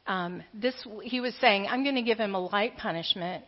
Um, 0.06 0.42
this, 0.54 0.74
he 1.02 1.20
was 1.20 1.34
saying, 1.40 1.66
I'm 1.68 1.84
going 1.84 1.96
to 1.96 2.02
give 2.02 2.18
him 2.18 2.34
a 2.34 2.40
light 2.40 2.76
punishment 2.78 3.44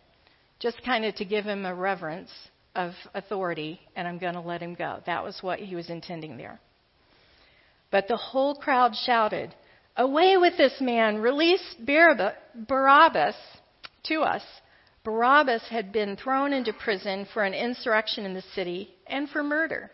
just 0.61 0.83
kind 0.85 1.05
of 1.05 1.15
to 1.15 1.25
give 1.25 1.45
him 1.45 1.65
a 1.65 1.75
reverence 1.75 2.31
of 2.75 2.93
authority, 3.15 3.81
and 3.97 4.07
I'm 4.07 4.19
going 4.19 4.35
to 4.35 4.41
let 4.41 4.61
him 4.61 4.75
go. 4.75 5.01
That 5.07 5.25
was 5.25 5.39
what 5.41 5.61
he 5.61 5.75
was 5.75 5.89
intending 5.89 6.37
there. 6.37 6.61
But 7.91 8.09
the 8.09 8.17
whole 8.17 8.55
crowd 8.55 8.95
shouted, 8.97 9.55
Away 9.97 10.37
with 10.37 10.57
this 10.57 10.81
man! 10.81 11.19
Release 11.19 11.75
Barabbas 11.79 13.37
to 14.05 14.21
us. 14.23 14.43
Barabbas 15.05 15.63
had 15.69 15.91
been 15.93 16.17
thrown 16.17 16.53
into 16.53 16.73
prison 16.73 17.27
for 17.33 17.45
an 17.45 17.55
insurrection 17.55 18.25
in 18.27 18.35
the 18.35 18.43
city 18.55 18.95
and 19.07 19.29
for 19.29 19.43
murder. 19.43 19.91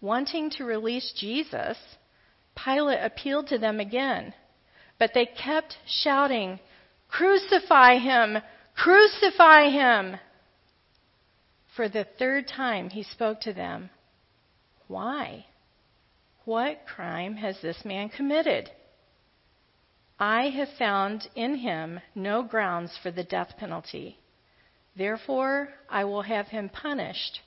Wanting 0.00 0.50
to 0.50 0.64
release 0.64 1.12
Jesus, 1.16 1.76
Pilate 2.54 3.02
appealed 3.02 3.48
to 3.48 3.58
them 3.58 3.80
again, 3.80 4.32
but 4.98 5.12
they 5.14 5.26
kept 5.26 5.76
shouting, 5.86 6.60
Crucify 7.08 7.98
him! 7.98 8.38
Crucify 8.76 9.70
him! 9.70 10.16
For 11.74 11.88
the 11.88 12.04
third 12.18 12.46
time 12.46 12.90
he 12.90 13.02
spoke 13.02 13.40
to 13.42 13.52
them. 13.52 13.90
Why? 14.86 15.46
What 16.48 16.86
crime 16.86 17.36
has 17.36 17.60
this 17.60 17.84
man 17.84 18.08
committed? 18.08 18.70
I 20.18 20.44
have 20.48 20.70
found 20.78 21.28
in 21.34 21.56
him 21.56 22.00
no 22.14 22.42
grounds 22.42 22.96
for 23.02 23.10
the 23.10 23.22
death 23.22 23.58
penalty. 23.58 24.18
Therefore, 24.96 25.68
I 25.90 26.04
will 26.04 26.22
have 26.22 26.48
him 26.48 26.70
punished 26.70 27.42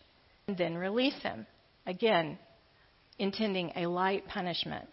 and 0.47 0.55
then 0.55 0.75
release 0.75 1.19
him. 1.23 1.47
Again, 1.87 2.37
intending 3.17 3.71
a 3.75 3.87
light 3.87 4.27
punishment. 4.27 4.87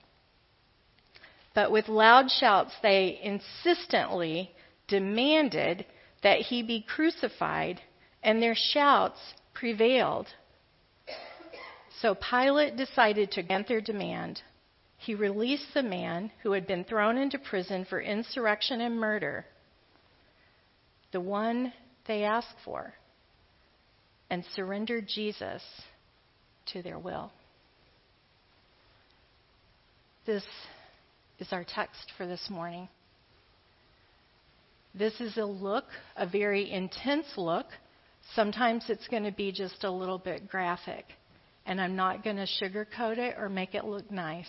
But 1.55 1.71
with 1.71 1.91
loud 1.91 2.31
shouts, 2.31 2.73
they 2.83 3.21
insistently 3.23 4.51
demanded 4.87 5.85
that 6.23 6.39
he 6.39 6.63
be 6.63 6.81
crucified, 6.81 7.83
and 8.23 8.41
their 8.41 8.55
shouts 8.57 9.21
prevailed. 9.53 10.29
So 12.01 12.15
Pilate 12.15 12.77
decided 12.77 13.33
to 13.33 13.43
grant 13.43 13.67
their 13.67 13.81
demand. 13.81 14.41
He 14.99 15.15
released 15.15 15.75
the 15.75 15.83
man 15.83 16.31
who 16.43 16.53
had 16.53 16.67
been 16.67 16.85
thrown 16.85 17.17
into 17.17 17.39
prison 17.39 17.85
for 17.89 18.01
insurrection 18.01 18.81
and 18.81 18.99
murder, 18.99 19.47
the 21.13 21.21
one 21.21 21.73
they 22.07 22.25
asked 22.25 22.57
for, 22.65 22.95
and 24.31 24.45
surrendered 24.55 25.07
Jesus 25.09 25.63
to 26.67 26.83
their 26.83 26.99
will. 26.99 27.33
This 30.27 30.45
is 31.39 31.53
our 31.53 31.65
text 31.65 32.13
for 32.17 32.27
this 32.27 32.51
morning. 32.51 32.89
This 34.95 35.21
is 35.21 35.37
a 35.37 35.45
look, 35.45 35.87
a 36.17 36.27
very 36.27 36.71
intense 36.71 37.27
look. 37.37 37.67
Sometimes 38.35 38.85
it's 38.89 39.09
going 39.09 39.25
to 39.25 39.33
be 39.33 39.53
just 39.53 39.85
a 39.85 39.91
little 39.91 40.19
bit 40.19 40.49
graphic. 40.49 41.05
And 41.69 41.83
I'm 41.83 41.97
not 41.97 42.25
going 42.25 42.37
to 42.37 42.47
sugarcoat 42.47 43.19
it 43.19 43.37
or 43.39 43.51
make 43.51 43.75
it 43.75 43.85
look 43.85 44.11
nice 44.11 44.49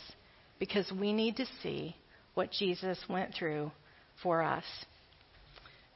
because 0.58 0.90
we 0.90 1.12
need 1.12 1.36
to 1.36 1.46
see 1.62 1.94
what 2.34 2.50
Jesus 2.50 2.98
went 3.10 3.36
through 3.36 3.74
for 4.24 4.42
us. 4.42 4.64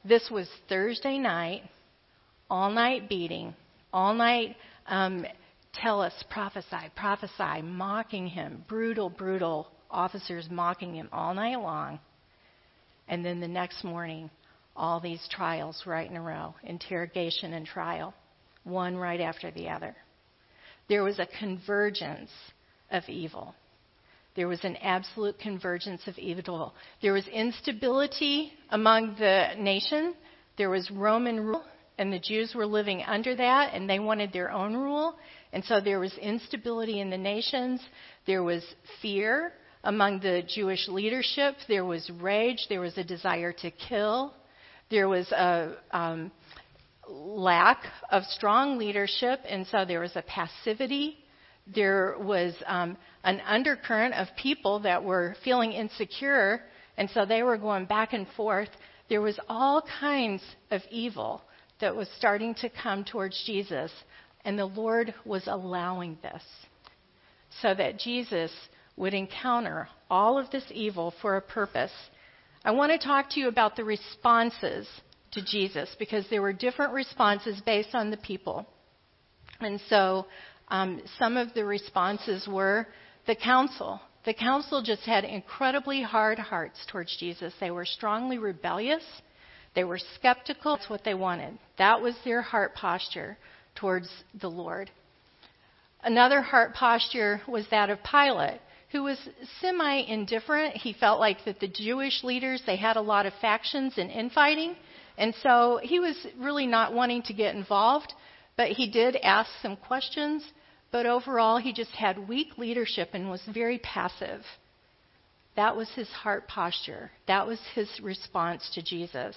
This 0.04 0.28
was 0.30 0.46
Thursday 0.68 1.16
night, 1.16 1.62
all 2.50 2.70
night 2.70 3.08
beating, 3.08 3.54
all 3.90 4.12
night 4.12 4.54
um, 4.86 5.24
tell 5.72 6.02
us, 6.02 6.12
prophesy, 6.30 6.90
prophesy, 6.94 7.62
mocking 7.62 8.26
him, 8.26 8.62
brutal, 8.68 9.08
brutal 9.08 9.68
officers 9.90 10.46
mocking 10.50 10.94
him 10.94 11.08
all 11.10 11.32
night 11.32 11.58
long. 11.58 12.00
And 13.08 13.24
then 13.24 13.40
the 13.40 13.48
next 13.48 13.82
morning, 13.82 14.28
all 14.76 15.00
these 15.00 15.26
trials 15.30 15.84
right 15.86 16.08
in 16.08 16.18
a 16.18 16.22
row 16.22 16.54
interrogation 16.64 17.54
and 17.54 17.64
trial, 17.64 18.12
one 18.64 18.94
right 18.94 19.22
after 19.22 19.50
the 19.50 19.70
other 19.70 19.96
there 20.88 21.02
was 21.02 21.18
a 21.18 21.28
convergence 21.38 22.30
of 22.90 23.04
evil. 23.08 23.54
There 24.36 24.48
was 24.48 24.64
an 24.64 24.76
absolute 24.76 25.38
convergence 25.38 26.02
of 26.06 26.18
evil. 26.18 26.74
There 27.00 27.12
was 27.12 27.26
instability 27.28 28.52
among 28.70 29.14
the 29.18 29.50
nation. 29.58 30.14
There 30.58 30.70
was 30.70 30.90
Roman 30.90 31.40
rule, 31.40 31.64
and 31.98 32.12
the 32.12 32.18
Jews 32.18 32.52
were 32.54 32.66
living 32.66 33.02
under 33.02 33.36
that, 33.36 33.74
and 33.74 33.88
they 33.88 34.00
wanted 34.00 34.32
their 34.32 34.50
own 34.50 34.74
rule. 34.74 35.16
And 35.52 35.64
so 35.64 35.80
there 35.80 36.00
was 36.00 36.12
instability 36.18 37.00
in 37.00 37.10
the 37.10 37.18
nations. 37.18 37.80
There 38.26 38.42
was 38.42 38.64
fear 39.00 39.52
among 39.84 40.18
the 40.20 40.42
Jewish 40.48 40.88
leadership. 40.88 41.54
There 41.68 41.84
was 41.84 42.10
rage. 42.20 42.66
There 42.68 42.80
was 42.80 42.98
a 42.98 43.04
desire 43.04 43.52
to 43.52 43.70
kill. 43.70 44.34
There 44.90 45.08
was 45.08 45.30
a 45.30 45.76
um, 45.92 46.32
lack 47.08 47.84
of 48.10 48.24
strong 48.24 48.78
leadership, 48.78 49.40
and 49.48 49.66
so 49.66 49.84
there 49.84 50.00
was 50.00 50.16
a 50.16 50.22
passivity. 50.22 51.18
There 51.66 52.16
was 52.18 52.54
um, 52.66 52.96
an 53.22 53.40
undercurrent 53.46 54.14
of 54.14 54.28
people 54.36 54.80
that 54.80 55.02
were 55.02 55.36
feeling 55.44 55.72
insecure, 55.72 56.62
and 56.96 57.08
so 57.10 57.24
they 57.24 57.42
were 57.42 57.58
going 57.58 57.86
back 57.86 58.12
and 58.12 58.26
forth. 58.36 58.68
There 59.08 59.22
was 59.22 59.38
all 59.48 59.82
kinds 60.00 60.42
of 60.70 60.82
evil 60.90 61.42
that 61.80 61.94
was 61.94 62.08
starting 62.16 62.54
to 62.56 62.70
come 62.70 63.04
towards 63.04 63.42
Jesus, 63.44 63.90
and 64.44 64.58
the 64.58 64.66
Lord 64.66 65.14
was 65.24 65.46
allowing 65.46 66.18
this 66.22 66.42
so 67.62 67.74
that 67.74 67.98
Jesus 67.98 68.50
would 68.96 69.14
encounter 69.14 69.88
all 70.10 70.38
of 70.38 70.50
this 70.50 70.64
evil 70.70 71.12
for 71.20 71.36
a 71.36 71.42
purpose. 71.42 71.92
I 72.64 72.70
want 72.70 72.92
to 72.92 72.98
talk 72.98 73.30
to 73.30 73.40
you 73.40 73.48
about 73.48 73.76
the 73.76 73.84
responses 73.84 74.86
to 75.34 75.44
Jesus 75.44 75.94
because 75.98 76.24
there 76.30 76.42
were 76.42 76.52
different 76.52 76.92
responses 76.92 77.60
based 77.64 77.94
on 77.94 78.10
the 78.10 78.16
people. 78.16 78.66
And 79.60 79.80
so 79.88 80.26
um, 80.68 81.02
some 81.18 81.36
of 81.36 81.54
the 81.54 81.64
responses 81.64 82.48
were 82.48 82.86
the 83.26 83.36
council. 83.36 84.00
The 84.24 84.34
council 84.34 84.82
just 84.82 85.02
had 85.02 85.24
incredibly 85.24 86.02
hard 86.02 86.38
hearts 86.38 86.78
towards 86.90 87.16
Jesus. 87.18 87.52
They 87.60 87.70
were 87.70 87.84
strongly 87.84 88.38
rebellious. 88.38 89.04
They 89.74 89.84
were 89.84 89.98
skeptical. 90.16 90.76
That's 90.76 90.88
what 90.88 91.04
they 91.04 91.14
wanted. 91.14 91.58
That 91.78 92.00
was 92.00 92.14
their 92.24 92.40
heart 92.40 92.74
posture 92.74 93.36
towards 93.74 94.08
the 94.40 94.50
Lord. 94.50 94.90
Another 96.02 96.40
heart 96.42 96.74
posture 96.74 97.40
was 97.48 97.66
that 97.70 97.90
of 97.90 97.98
Pilate, 98.02 98.60
who 98.92 99.02
was 99.02 99.18
semi 99.60 100.00
indifferent. 100.00 100.76
He 100.76 100.92
felt 100.92 101.18
like 101.18 101.44
that 101.44 101.60
the 101.60 101.68
Jewish 101.68 102.22
leaders, 102.22 102.62
they 102.66 102.76
had 102.76 102.96
a 102.96 103.02
lot 103.02 103.26
of 103.26 103.32
factions 103.40 103.94
and 103.96 104.10
infighting, 104.10 104.76
and 105.16 105.34
so 105.42 105.80
he 105.82 106.00
was 106.00 106.16
really 106.38 106.66
not 106.66 106.92
wanting 106.92 107.22
to 107.22 107.32
get 107.32 107.54
involved, 107.54 108.12
but 108.56 108.68
he 108.68 108.90
did 108.90 109.16
ask 109.16 109.50
some 109.62 109.76
questions. 109.76 110.44
But 110.90 111.06
overall, 111.06 111.58
he 111.58 111.72
just 111.72 111.90
had 111.92 112.28
weak 112.28 112.56
leadership 112.56 113.10
and 113.12 113.28
was 113.28 113.42
very 113.52 113.78
passive. 113.78 114.42
That 115.56 115.76
was 115.76 115.88
his 115.90 116.08
heart 116.08 116.48
posture. 116.48 117.10
That 117.26 117.46
was 117.46 117.60
his 117.74 117.88
response 118.00 118.70
to 118.74 118.82
Jesus. 118.82 119.36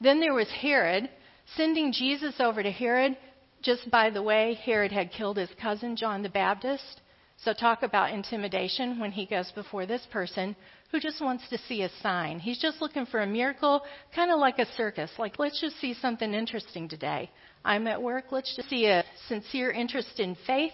Then 0.00 0.20
there 0.20 0.34
was 0.34 0.48
Herod, 0.48 1.08
sending 1.56 1.92
Jesus 1.92 2.34
over 2.40 2.62
to 2.62 2.70
Herod. 2.70 3.16
Just 3.62 3.90
by 3.90 4.10
the 4.10 4.22
way, 4.22 4.54
Herod 4.54 4.92
had 4.92 5.12
killed 5.12 5.38
his 5.38 5.50
cousin, 5.60 5.96
John 5.96 6.22
the 6.22 6.28
Baptist. 6.28 7.00
So, 7.38 7.52
talk 7.52 7.82
about 7.82 8.12
intimidation 8.12 8.98
when 8.98 9.12
he 9.12 9.26
goes 9.26 9.50
before 9.52 9.84
this 9.86 10.06
person 10.10 10.56
who 10.90 11.00
just 11.00 11.20
wants 11.20 11.48
to 11.50 11.58
see 11.58 11.82
a 11.82 11.90
sign. 12.02 12.38
He's 12.38 12.58
just 12.58 12.80
looking 12.80 13.06
for 13.06 13.20
a 13.20 13.26
miracle, 13.26 13.82
kind 14.14 14.30
of 14.30 14.38
like 14.38 14.58
a 14.58 14.66
circus. 14.76 15.10
Like, 15.18 15.38
let's 15.38 15.60
just 15.60 15.80
see 15.80 15.94
something 15.94 16.32
interesting 16.32 16.88
today. 16.88 17.30
I'm 17.64 17.86
at 17.86 18.00
work, 18.00 18.26
let's 18.30 18.54
just 18.54 18.70
see 18.70 18.86
a 18.86 19.04
sincere 19.28 19.70
interest 19.70 20.20
in 20.20 20.36
faith. 20.46 20.72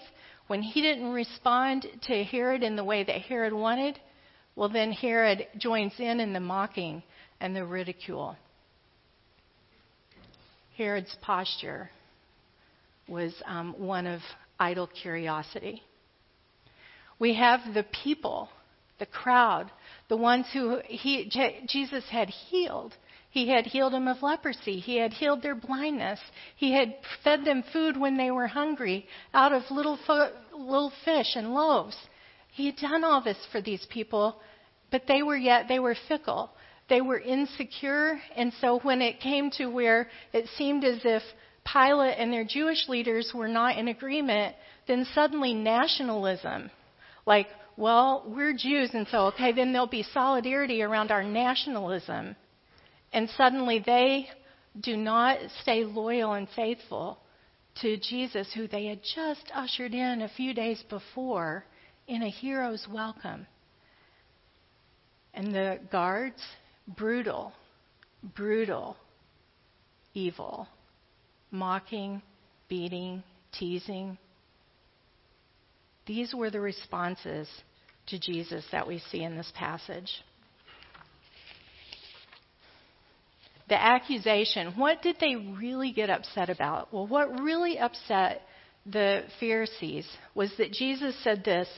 When 0.49 0.61
he 0.61 0.83
didn't 0.83 1.13
respond 1.13 1.87
to 2.09 2.25
Herod 2.25 2.63
in 2.63 2.77
the 2.77 2.85
way 2.85 3.05
that 3.05 3.23
Herod 3.23 3.53
wanted, 3.53 3.99
well, 4.55 4.69
then 4.69 4.93
Herod 4.93 5.47
joins 5.57 5.95
in 5.99 6.21
in 6.21 6.33
the 6.33 6.41
mocking 6.41 7.03
and 7.41 7.57
the 7.57 7.65
ridicule. 7.65 8.37
Herod's 10.77 11.17
posture 11.23 11.91
was 13.09 13.35
um, 13.47 13.75
one 13.79 14.07
of 14.07 14.21
idle 14.59 14.87
curiosity. 14.87 15.83
We 17.19 17.35
have 17.35 17.61
the 17.73 17.85
people, 18.05 18.49
the 18.99 19.07
crowd, 19.07 19.71
the 20.13 20.17
ones 20.19 20.45
who 20.53 20.79
he, 20.85 21.27
Jesus 21.67 22.05
had 22.11 22.29
healed. 22.29 22.95
He 23.31 23.49
had 23.49 23.65
healed 23.65 23.95
them 23.95 24.09
of 24.09 24.23
leprosy. 24.23 24.79
He 24.79 24.97
had 24.97 25.11
healed 25.11 25.41
their 25.41 25.55
blindness. 25.55 26.21
He 26.55 26.71
had 26.71 26.97
fed 27.25 27.47
them 27.47 27.65
food 27.73 27.97
when 27.97 28.19
they 28.19 28.31
were 28.31 28.47
hungry 28.47 29.07
out 29.33 29.55
of 29.55 29.63
little, 29.71 29.99
fo- 30.07 30.35
little 30.55 30.93
fish 31.07 31.29
and 31.35 31.55
loaves. 31.55 31.97
He 32.51 32.67
had 32.67 32.77
done 32.77 33.05
all 33.05 33.23
this 33.23 33.39
for 33.51 33.63
these 33.63 33.87
people, 33.89 34.37
but 34.91 35.05
they 35.09 35.23
were 35.23 35.39
yet, 35.39 35.65
they 35.67 35.79
were 35.79 35.97
fickle. 36.09 36.51
They 36.91 37.01
were 37.01 37.19
insecure, 37.19 38.21
and 38.37 38.53
so 38.61 38.81
when 38.81 39.01
it 39.01 39.19
came 39.19 39.51
to 39.53 39.69
where 39.69 40.11
it 40.35 40.45
seemed 40.59 40.85
as 40.85 41.01
if 41.05 41.23
Pilate 41.65 42.19
and 42.19 42.31
their 42.31 42.45
Jewish 42.45 42.87
leaders 42.87 43.33
were 43.35 43.49
not 43.49 43.79
in 43.79 43.89
agreement, 43.89 44.57
then 44.87 45.07
suddenly 45.15 45.55
nationalism 45.55 46.71
like, 47.27 47.47
well, 47.77 48.25
we're 48.27 48.55
Jews, 48.55 48.91
and 48.95 49.07
so, 49.09 49.27
okay, 49.27 49.53
then 49.53 49.73
there'll 49.73 49.87
be 49.87 50.03
solidarity 50.03 50.83
around 50.83 51.11
our 51.11 51.25
nationalism. 51.25 52.37
And 53.13 53.29
suddenly 53.31 53.83
they 53.85 54.29
do 54.81 54.97
not 54.97 55.39
stay 55.61 55.85
loyal 55.85 56.33
and 56.33 56.49
faithful 56.55 57.19
to 57.81 57.97
Jesus, 57.97 58.53
who 58.55 58.69
they 58.69 58.87
had 58.87 59.01
just 59.15 59.51
ushered 59.55 59.95
in 59.95 60.23
a 60.23 60.29
few 60.29 60.55
days 60.55 60.83
before 60.89 61.65
in 62.07 62.23
a 62.23 62.29
hero's 62.29 62.87
welcome. 62.91 63.47
And 65.35 65.55
the 65.55 65.81
guards, 65.91 66.43
brutal, 66.87 67.53
brutal, 68.35 68.97
evil, 70.15 70.69
mocking, 71.51 72.21
beating, 72.69 73.23
teasing. 73.53 74.19
These 76.07 76.35
were 76.35 76.51
the 76.51 76.61
responses 76.61 77.49
to 78.07 78.19
Jesus 78.19 78.65
that 78.73 78.87
we 78.87 78.99
see 79.11 79.23
in 79.23 79.37
this 79.37 79.53
passage. 79.55 80.11
The 83.69 83.81
accusation, 83.81 84.75
what 84.77 85.03
did 85.03 85.17
they 85.21 85.37
really 85.37 85.93
get 85.93 86.11
upset 86.11 86.51
about? 86.51 86.93
Well, 86.93 87.07
what 87.07 87.41
really 87.41 87.79
upset 87.79 88.43
the 88.85 89.23
Pharisees 89.39 90.07
was 90.35 90.51
that 90.59 90.73
Jesus 90.73 91.15
said 91.23 91.45
this 91.45 91.69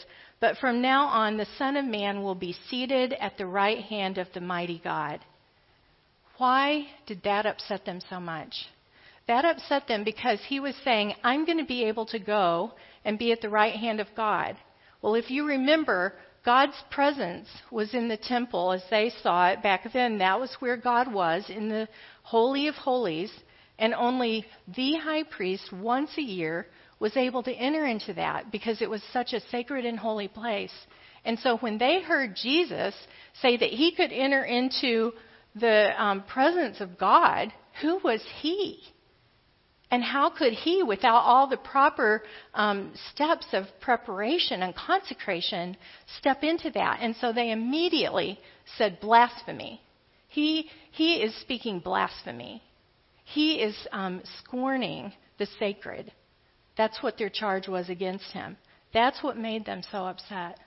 But 0.41 0.57
from 0.57 0.81
now 0.81 1.07
on, 1.07 1.37
the 1.37 1.47
Son 1.59 1.77
of 1.77 1.85
Man 1.85 2.23
will 2.23 2.35
be 2.35 2.57
seated 2.69 3.13
at 3.13 3.37
the 3.37 3.47
right 3.47 3.81
hand 3.81 4.19
of 4.19 4.29
the 4.33 4.41
mighty 4.41 4.81
God. 4.83 5.21
Why 6.39 6.89
did 7.07 7.23
that 7.25 7.47
upset 7.47 7.85
them 7.85 8.01
so 8.09 8.19
much? 8.19 8.67
That 9.27 9.45
upset 9.45 9.89
them 9.89 10.05
because 10.05 10.41
he 10.47 10.61
was 10.61 10.75
saying, 10.85 11.15
I'm 11.25 11.47
going 11.47 11.59
to 11.59 11.65
be 11.65 11.85
able 11.85 12.07
to 12.07 12.19
go 12.19 12.73
and 13.05 13.19
be 13.19 13.33
at 13.33 13.41
the 13.41 13.49
right 13.49 13.75
hand 13.75 14.01
of 14.01 14.09
God. 14.15 14.57
Well, 15.01 15.15
if 15.15 15.31
you 15.31 15.47
remember, 15.47 16.15
God's 16.45 16.77
presence 16.91 17.49
was 17.71 17.95
in 17.95 18.09
the 18.09 18.19
temple 18.19 18.73
as 18.73 18.83
they 18.91 19.11
saw 19.23 19.49
it 19.49 19.63
back 19.63 19.91
then. 19.93 20.19
That 20.19 20.39
was 20.41 20.55
where 20.61 20.77
God 20.77 21.13
was, 21.13 21.49
in 21.49 21.69
the 21.69 21.89
Holy 22.23 22.69
of 22.69 22.75
Holies. 22.75 23.33
And 23.79 23.95
only 23.95 24.47
the 24.77 24.95
high 24.97 25.25
priest, 25.25 25.73
once 25.73 26.11
a 26.19 26.23
year, 26.23 26.67
was 27.01 27.17
able 27.17 27.43
to 27.43 27.53
enter 27.53 27.87
into 27.87 28.13
that 28.15 28.53
because 28.53 28.83
it 28.83 28.91
was 28.91 29.03
such 29.13 29.33
a 29.33 29.41
sacred 29.49 29.85
and 29.85 29.99
holy 29.99 30.29
place. 30.29 30.73
And 31.25 31.39
so 31.39 31.57
when 31.59 31.79
they 31.79 32.03
heard 32.03 32.37
Jesus 32.37 32.95
say 33.41 33.57
that 33.57 33.71
he 33.71 33.93
could 33.95 34.13
enter 34.13 34.45
into 34.45 35.13
the 35.55 35.91
um, 36.01 36.23
presence 36.25 36.81
of 36.81 36.99
God, 36.99 37.53
who 37.81 37.99
was 38.05 38.23
he? 38.41 38.81
And 39.95 40.03
how 40.03 40.29
could 40.29 40.53
he, 40.53 40.83
without 40.83 41.21
all 41.21 41.47
the 41.47 41.57
proper 41.57 42.25
um, 42.53 42.93
steps 43.13 43.47
of 43.53 43.67
preparation 43.81 44.65
and 44.65 44.75
consecration, 44.75 45.77
step 46.19 46.43
into 46.43 46.69
that? 46.73 46.99
And 47.01 47.15
so 47.21 47.33
they 47.33 47.53
immediately 47.53 48.41
said 48.77 48.99
blasphemy. 49.01 49.81
He, 50.27 50.69
he 50.91 51.23
is 51.23 51.33
speaking 51.43 51.79
blasphemy. 51.79 52.61
He 53.23 53.61
is 53.63 53.77
um, 53.93 54.21
scorning 54.41 55.13
the 55.39 55.47
sacred. 55.61 56.11
That's 56.77 57.01
what 57.01 57.17
their 57.17 57.31
charge 57.31 57.69
was 57.69 57.89
against 57.89 58.33
him. 58.33 58.57
That's 58.93 59.23
what 59.23 59.37
made 59.39 59.65
them 59.65 59.83
so 59.93 60.07
upset. 60.07 60.59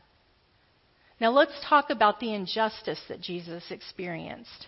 Now 1.19 1.31
let's 1.31 1.59
talk 1.67 1.89
about 1.89 2.21
the 2.21 2.33
injustice 2.33 3.01
that 3.09 3.19
Jesus 3.19 3.71
experienced. 3.71 4.67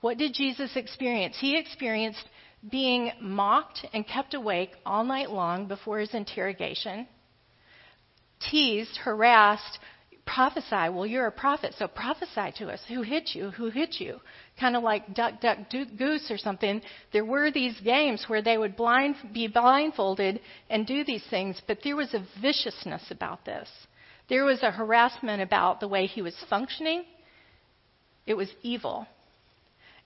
What 0.00 0.16
did 0.16 0.32
Jesus 0.32 0.76
experience? 0.76 1.34
He 1.40 1.58
experienced 1.58 2.22
being 2.70 3.12
mocked 3.20 3.86
and 3.92 4.06
kept 4.06 4.34
awake 4.34 4.70
all 4.86 5.04
night 5.04 5.30
long 5.30 5.66
before 5.66 5.98
his 5.98 6.14
interrogation, 6.14 7.06
teased, 8.50 8.96
harassed, 8.96 9.78
prophesy. 10.26 10.88
Well, 10.90 11.06
you're 11.06 11.26
a 11.26 11.32
prophet, 11.32 11.74
so 11.78 11.86
prophesy 11.86 12.52
to 12.58 12.70
us. 12.70 12.80
Who 12.88 13.02
hit 13.02 13.34
you? 13.34 13.50
Who 13.50 13.68
hit 13.68 14.00
you? 14.00 14.20
Kind 14.58 14.76
of 14.76 14.82
like 14.82 15.14
duck, 15.14 15.40
duck, 15.40 15.58
goose 15.70 16.30
or 16.30 16.38
something. 16.38 16.80
There 17.12 17.24
were 17.24 17.50
these 17.50 17.78
games 17.80 18.24
where 18.26 18.42
they 18.42 18.56
would 18.56 18.76
blind, 18.76 19.16
be 19.32 19.48
blindfolded 19.48 20.40
and 20.70 20.86
do 20.86 21.04
these 21.04 21.24
things, 21.28 21.60
but 21.66 21.78
there 21.84 21.96
was 21.96 22.14
a 22.14 22.26
viciousness 22.40 23.10
about 23.10 23.44
this. 23.44 23.68
There 24.28 24.44
was 24.44 24.62
a 24.62 24.70
harassment 24.70 25.42
about 25.42 25.80
the 25.80 25.88
way 25.88 26.06
he 26.06 26.22
was 26.22 26.34
functioning. 26.48 27.04
It 28.26 28.34
was 28.34 28.50
evil. 28.62 29.06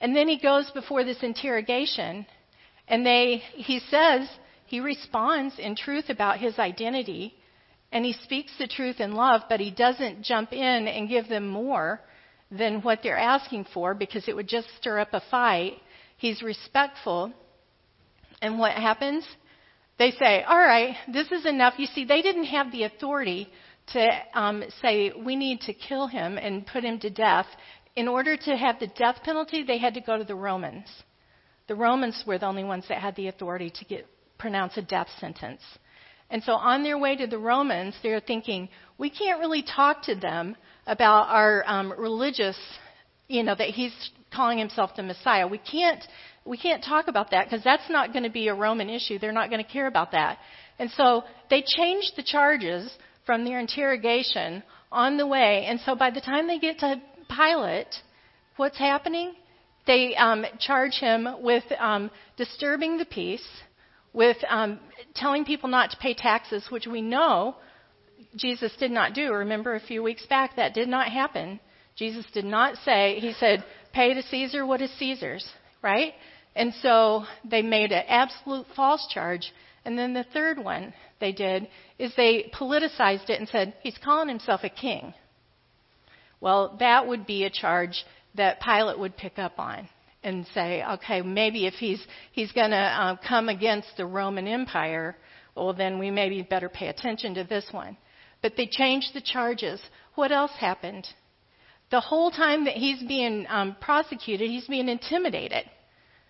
And 0.01 0.15
then 0.15 0.29
he 0.29 0.39
goes 0.39 0.71
before 0.73 1.05
this 1.05 1.23
interrogation, 1.23 2.27
and 2.89 3.05
they, 3.05 3.43
he 3.55 3.81
says, 3.91 4.29
he 4.67 4.81
responds 4.81 5.59
in 5.59 5.77
truth 5.77 6.09
about 6.09 6.39
his 6.39 6.59
identity, 6.59 7.35
and 7.91 8.05
he 8.05 8.13
speaks 8.13 8.53
the 8.59 8.67
truth 8.67 9.01
in 9.01 9.13
love, 9.13 9.43
but 9.49 9.61
he 9.61 9.71
doesn't 9.71 10.23
jump 10.23 10.53
in 10.53 10.89
and 10.89 11.09
give 11.09 11.29
them 11.29 11.49
more 11.49 12.01
than 12.51 12.83
what 12.83 13.01
they're 13.03 13.19
asking 13.19 13.67
for 13.73 13.95
because 13.95 14.29
it 14.29 14.37
would 14.37 14.49
just 14.49 14.69
stir 14.79 14.99
up 14.99 15.09
a 15.13 15.23
fight. 15.31 15.75
He's 16.17 16.43
respectful. 16.43 17.33
And 18.43 18.59
what 18.59 18.73
happens? 18.73 19.25
They 19.99 20.13
say, 20.13 20.43
All 20.43 20.59
right, 20.59 20.97
this 21.13 21.31
is 21.33 21.45
enough. 21.47 21.75
You 21.79 21.87
see, 21.87 22.05
they 22.05 22.23
didn't 22.23 22.45
have 22.45 22.71
the 22.71 22.85
authority 22.85 23.49
to 23.93 24.07
um, 24.35 24.63
say, 24.81 25.13
We 25.13 25.37
need 25.37 25.61
to 25.63 25.73
kill 25.73 26.07
him 26.07 26.39
and 26.39 26.67
put 26.67 26.85
him 26.85 26.99
to 27.01 27.11
death 27.11 27.47
in 27.99 28.07
order 28.07 28.37
to 28.37 28.57
have 28.57 28.79
the 28.79 28.87
death 28.87 29.17
penalty, 29.25 29.65
they 29.65 29.79
had 29.79 29.95
to 29.95 30.01
go 30.01 30.17
to 30.17 30.23
the 30.23 30.35
Romans. 30.35 30.87
The 31.69 31.75
Romans 31.75 32.25
were 32.27 32.39
the 32.39 32.47
only 32.47 32.65
ones 32.65 32.85
that 32.89 32.99
had 32.99 33.15
the 33.17 33.29
authority 33.29 33.71
to 33.71 33.85
get, 33.85 34.07
pronounce 34.39 34.77
a 34.77 34.83
death 34.83 35.09
sentence. 35.21 35.63
And 36.31 36.43
so 36.43 36.53
on 36.53 36.83
their 36.83 36.99
way 36.99 37.17
to 37.17 37.27
the 37.27 37.39
Romans, 37.39 37.95
they're 38.03 38.21
thinking, 38.21 38.69
we 38.99 39.11
can't 39.11 39.41
really 39.41 39.63
talk 39.63 40.03
to 40.05 40.15
them 40.15 40.57
about 40.87 41.29
our 41.29 41.65
um, 41.67 41.93
religious, 41.97 42.59
you 43.29 43.43
know, 43.43 43.55
that 43.55 43.69
he's 43.69 43.95
calling 44.35 44.59
himself 44.59 44.91
the 44.97 45.03
Messiah. 45.03 45.47
We 45.47 45.59
can't, 45.59 46.03
we 46.45 46.59
can't 46.59 46.85
talk 46.85 47.09
about 47.09 47.31
that 47.31 47.47
because 47.47 47.65
that's 47.65 47.89
not 47.89 48.13
going 48.13 48.25
to 48.25 48.31
be 48.31 48.49
a 48.49 48.55
Roman 48.55 48.91
issue. 48.91 49.19
They're 49.19 49.33
not 49.33 49.51
going 49.51 49.65
to 49.65 49.71
care 49.71 49.87
about 49.87 50.13
that. 50.13 50.39
And 50.79 50.91
so 50.91 51.25
they 51.51 51.63
changed 51.67 52.13
the 52.17 52.23
charges 52.23 52.91
from 53.25 53.45
their 53.45 53.59
interrogation 53.59 54.63
on 54.93 55.17
the 55.17 55.27
way. 55.27 55.65
And 55.67 55.81
so 55.81 55.95
by 55.95 56.11
the 56.11 56.21
time 56.21 56.47
they 56.47 56.59
get 56.59 56.79
to 56.81 57.01
Pilate, 57.29 57.95
what's 58.57 58.79
happening? 58.79 59.35
They 59.89 60.15
um, 60.17 60.45
charge 60.61 60.99
him 61.01 61.27
with 61.41 61.65
um, 61.79 62.11
disturbing 62.37 62.99
the 62.99 63.07
peace, 63.07 63.47
with 64.13 64.37
um, 64.47 64.79
telling 65.15 65.47
people 65.47 65.71
not 65.71 65.91
to 65.93 65.97
pay 65.97 66.13
taxes, 66.13 66.67
which 66.69 66.87
we 66.87 67.01
know 67.01 67.57
Jesus 68.37 68.71
did 68.79 68.91
not 68.91 69.15
do. 69.15 69.33
Remember 69.33 69.75
a 69.75 69.81
few 69.81 70.03
weeks 70.03 70.27
back, 70.27 70.57
that 70.57 70.75
did 70.75 70.89
not 70.89 71.09
happen. 71.09 71.59
Jesus 71.97 72.27
did 72.35 72.45
not 72.45 72.77
say, 72.85 73.19
He 73.19 73.33
said, 73.33 73.65
pay 73.95 74.13
to 74.13 74.23
Caesar 74.23 74.67
what 74.67 74.83
is 74.83 74.91
Caesar's, 74.99 75.49
right? 75.83 76.13
And 76.55 76.75
so 76.83 77.25
they 77.43 77.63
made 77.63 77.91
an 77.91 78.05
absolute 78.09 78.67
false 78.77 79.07
charge. 79.09 79.53
And 79.87 79.99
then 79.99 80.13
the 80.13 80.27
third 80.35 80.59
one 80.59 80.93
they 81.19 81.33
did 81.33 81.67
is 81.99 82.13
they 82.15 82.53
politicized 82.55 83.31
it 83.31 83.41
and 83.41 83.49
said, 83.49 83.73
He's 83.83 83.97
calling 84.05 84.29
himself 84.29 84.61
a 84.65 84.69
king. 84.69 85.15
Well, 86.41 86.77
that 86.79 87.07
would 87.07 87.27
be 87.27 87.45
a 87.45 87.51
charge 87.51 88.05
that 88.39 88.61
Pilate 88.61 88.99
would 88.99 89.17
pick 89.17 89.39
up 89.39 89.59
on 89.59 89.89
and 90.25 90.47
say, 90.53 90.83
okay, 90.83 91.23
maybe 91.23 91.67
if 91.67 91.75
he's 91.75 92.03
he's 92.33 92.51
going 92.53 92.71
to 92.71 92.77
uh, 92.77 93.17
come 93.29 93.49
against 93.49 93.89
the 93.97 94.07
Roman 94.07 94.49
Empire, 94.49 95.17
well, 95.55 95.73
then 95.73 95.99
we 95.99 96.11
maybe 96.11 96.43
better 96.43 96.69
pay 96.69 96.89
attention 96.89 97.35
to 97.35 97.45
this 97.45 97.67
one. 97.71 97.97
But 98.43 98.55
they 98.57 98.67
changed 98.67 99.15
the 99.15 99.21
charges. 99.21 99.81
What 100.15 100.33
else 100.33 100.53
happened? 100.59 101.07
The 101.91 102.01
whole 102.01 102.31
time 102.31 102.65
that 102.67 102.75
he's 102.75 103.03
being 103.03 103.47
um, 103.49 103.77
prosecuted, 103.81 104.51
he's 104.51 104.67
being 104.67 104.89
intimidated, 104.89 105.65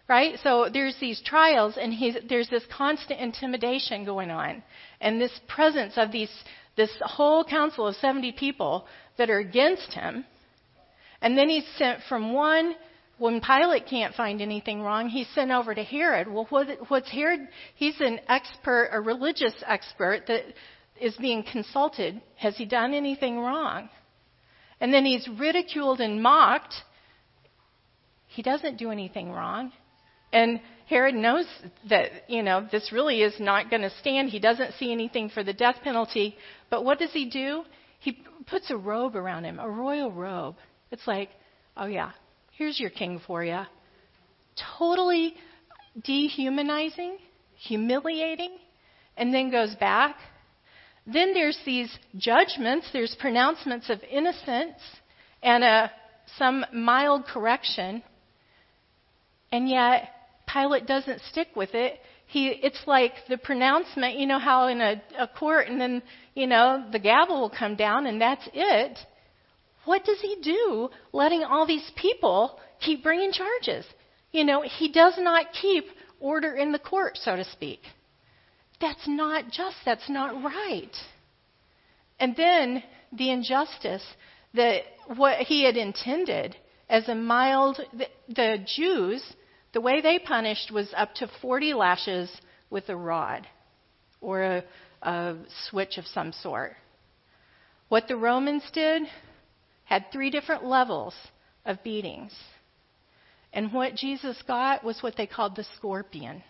right? 0.08 0.38
So 0.42 0.68
there's 0.72 0.96
these 1.00 1.20
trials, 1.24 1.76
and 1.80 1.92
he's, 1.92 2.16
there's 2.28 2.48
this 2.48 2.62
constant 2.76 3.20
intimidation 3.20 4.04
going 4.04 4.30
on, 4.30 4.62
and 5.00 5.20
this 5.20 5.32
presence 5.48 5.94
of 5.96 6.12
these 6.12 6.30
this 6.76 6.90
whole 7.00 7.44
council 7.44 7.88
of 7.88 7.96
70 7.96 8.32
people 8.32 8.86
that 9.18 9.30
are 9.30 9.40
against 9.40 9.92
him. 9.92 10.24
And 11.20 11.37
then 11.37 11.48
he's 11.48 11.66
sent 11.76 12.00
from 12.09 12.33
one, 12.33 12.74
when 13.18 13.40
Pilate 13.40 13.87
can't 13.87 14.14
find 14.14 14.40
anything 14.40 14.81
wrong, 14.81 15.09
he's 15.09 15.28
sent 15.35 15.50
over 15.50 15.74
to 15.74 15.83
Herod. 15.83 16.28
Well, 16.28 16.46
what, 16.50 16.68
what's 16.88 17.11
Herod? 17.11 17.48
He's 17.74 18.00
an 18.00 18.20
expert, 18.28 18.90
a 18.92 19.00
religious 19.00 19.54
expert 19.66 20.26
that 20.28 20.42
is 21.00 21.16
being 21.16 21.44
consulted. 21.50 22.20
Has 22.37 22.57
he 22.57 22.64
done 22.64 22.94
anything 22.94 23.38
wrong? 23.38 23.88
And 24.81 24.94
then 24.94 25.04
he's 25.04 25.28
ridiculed 25.38 26.00
and 26.00 26.22
mocked. 26.22 26.74
He 28.28 28.42
doesn't 28.42 28.76
do 28.76 28.90
anything 28.92 29.33
wrong. 29.33 29.72
And 30.33 30.61
Herod 30.87 31.14
knows 31.14 31.46
that, 31.88 32.11
you 32.28 32.42
know, 32.42 32.68
this 32.70 32.92
really 32.92 33.22
is 33.22 33.35
not 33.40 33.70
going 33.70 33.83
to 33.83 33.90
stand. 34.00 34.28
He 34.28 34.38
doesn't 34.38 34.74
see 34.74 34.92
anything 34.92 35.28
for 35.28 35.42
the 35.42 35.52
death 35.52 35.76
penalty. 35.83 36.37
But 36.70 36.85
what 36.85 36.98
does 36.98 37.12
he 37.12 37.28
do? 37.28 37.64
He 37.98 38.22
puts 38.46 38.70
a 38.70 38.76
robe 38.76 39.16
around 39.16 39.44
him, 39.44 39.59
a 39.59 39.68
royal 39.68 40.12
robe. 40.12 40.57
It's 40.90 41.07
like, 41.07 41.31
oh 41.77 41.87
yeah, 41.87 42.12
here's 42.57 42.79
your 42.81 42.90
king 42.90 43.20
for 43.27 43.44
you. 43.44 43.61
Totally 44.79 45.35
dehumanizing, 46.03 47.18
humiliating, 47.57 48.57
and 49.16 49.33
then 49.33 49.51
goes 49.51 49.74
back. 49.77 50.16
Then 51.07 51.33
there's 51.33 51.59
these 51.64 51.96
judgments, 52.16 52.88
there's 52.92 53.16
pronouncements 53.18 53.88
of 53.88 54.01
innocence 54.11 54.77
and 55.42 55.64
a, 55.64 55.90
some 56.37 56.64
mild 56.72 57.24
correction. 57.24 58.03
And 59.51 59.68
yet, 59.68 60.11
Pilate 60.53 60.87
doesn't 60.87 61.20
stick 61.31 61.48
with 61.57 61.74
it. 61.74 61.98
He, 62.27 62.48
it's 62.48 62.83
like 62.87 63.12
the 63.29 63.38
pronouncement, 63.38 64.18
you 64.18 64.27
know 64.27 64.38
how 64.38 64.68
in 64.68 64.83
a, 64.83 65.03
a 65.18 65.27
court 65.27 65.68
and 65.68 65.81
then, 65.81 66.03
you 66.35 66.46
know, 66.46 66.85
the 66.92 66.98
gavel 66.98 67.40
will 67.40 67.51
come 67.57 67.74
down 67.74 68.07
and 68.07 68.20
that's 68.20 68.46
it. 68.53 68.98
What 69.88 70.05
does 70.05 70.20
he 70.20 70.37
do 70.42 70.90
letting 71.14 71.44
all 71.44 71.64
these 71.64 71.90
people 71.96 72.61
keep 72.79 73.03
bringing 73.03 73.33
charges? 73.33 73.87
You 74.33 74.44
know, 74.44 74.61
he 74.61 74.92
does 74.92 75.14
not 75.16 75.55
keep 75.62 75.87
order 76.20 76.55
in 76.55 76.72
the 76.72 76.79
court, 76.79 77.16
so 77.16 77.37
to 77.37 77.44
speak. 77.44 77.81
That's 78.83 79.09
not 79.09 79.51
just, 79.51 79.77
that's 79.87 80.11
not 80.11 80.44
right. 80.44 80.94
And 82.20 82.37
then 82.37 82.83
the 83.14 83.31
injustice 83.31 84.05
that 84.53 84.83
what 85.16 85.38
he 85.38 85.64
had 85.64 85.79
intended 85.79 86.55
as 86.90 87.09
a 87.09 87.14
mild, 87.14 87.81
the, 87.94 88.09
the 88.29 88.59
Jews, 88.77 89.22
the 89.72 89.81
way 89.81 90.03
they 90.03 90.18
punished 90.18 90.70
was 90.70 90.92
up 90.94 91.14
to 91.14 91.31
40 91.40 91.72
lashes 91.72 92.31
with 92.68 92.90
a 92.90 92.96
rod 92.96 93.46
or 94.20 94.42
a, 94.42 94.64
a 95.01 95.37
switch 95.70 95.96
of 95.96 96.07
some 96.09 96.33
sort. 96.33 96.77
What 97.88 98.07
the 98.07 98.16
Romans 98.16 98.64
did 98.74 99.05
had 99.88 100.12
three 100.12 100.31
different 100.31 100.64
levels 100.64 101.14
of 101.64 101.83
beatings. 101.83 102.33
And 103.53 103.72
what 103.72 103.94
Jesus 103.94 104.40
got 104.46 104.85
was 104.85 105.03
what 105.03 105.16
they 105.16 105.27
called 105.27 105.57
the 105.57 105.64
scorpion. 105.77 106.42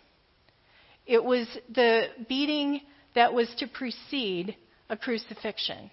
It 1.07 1.23
was 1.23 1.47
the 1.73 2.07
beating 2.29 2.81
that 3.15 3.33
was 3.33 3.49
to 3.59 3.69
precede 3.69 4.57
a 4.91 4.97
crucifixion. 4.97 5.91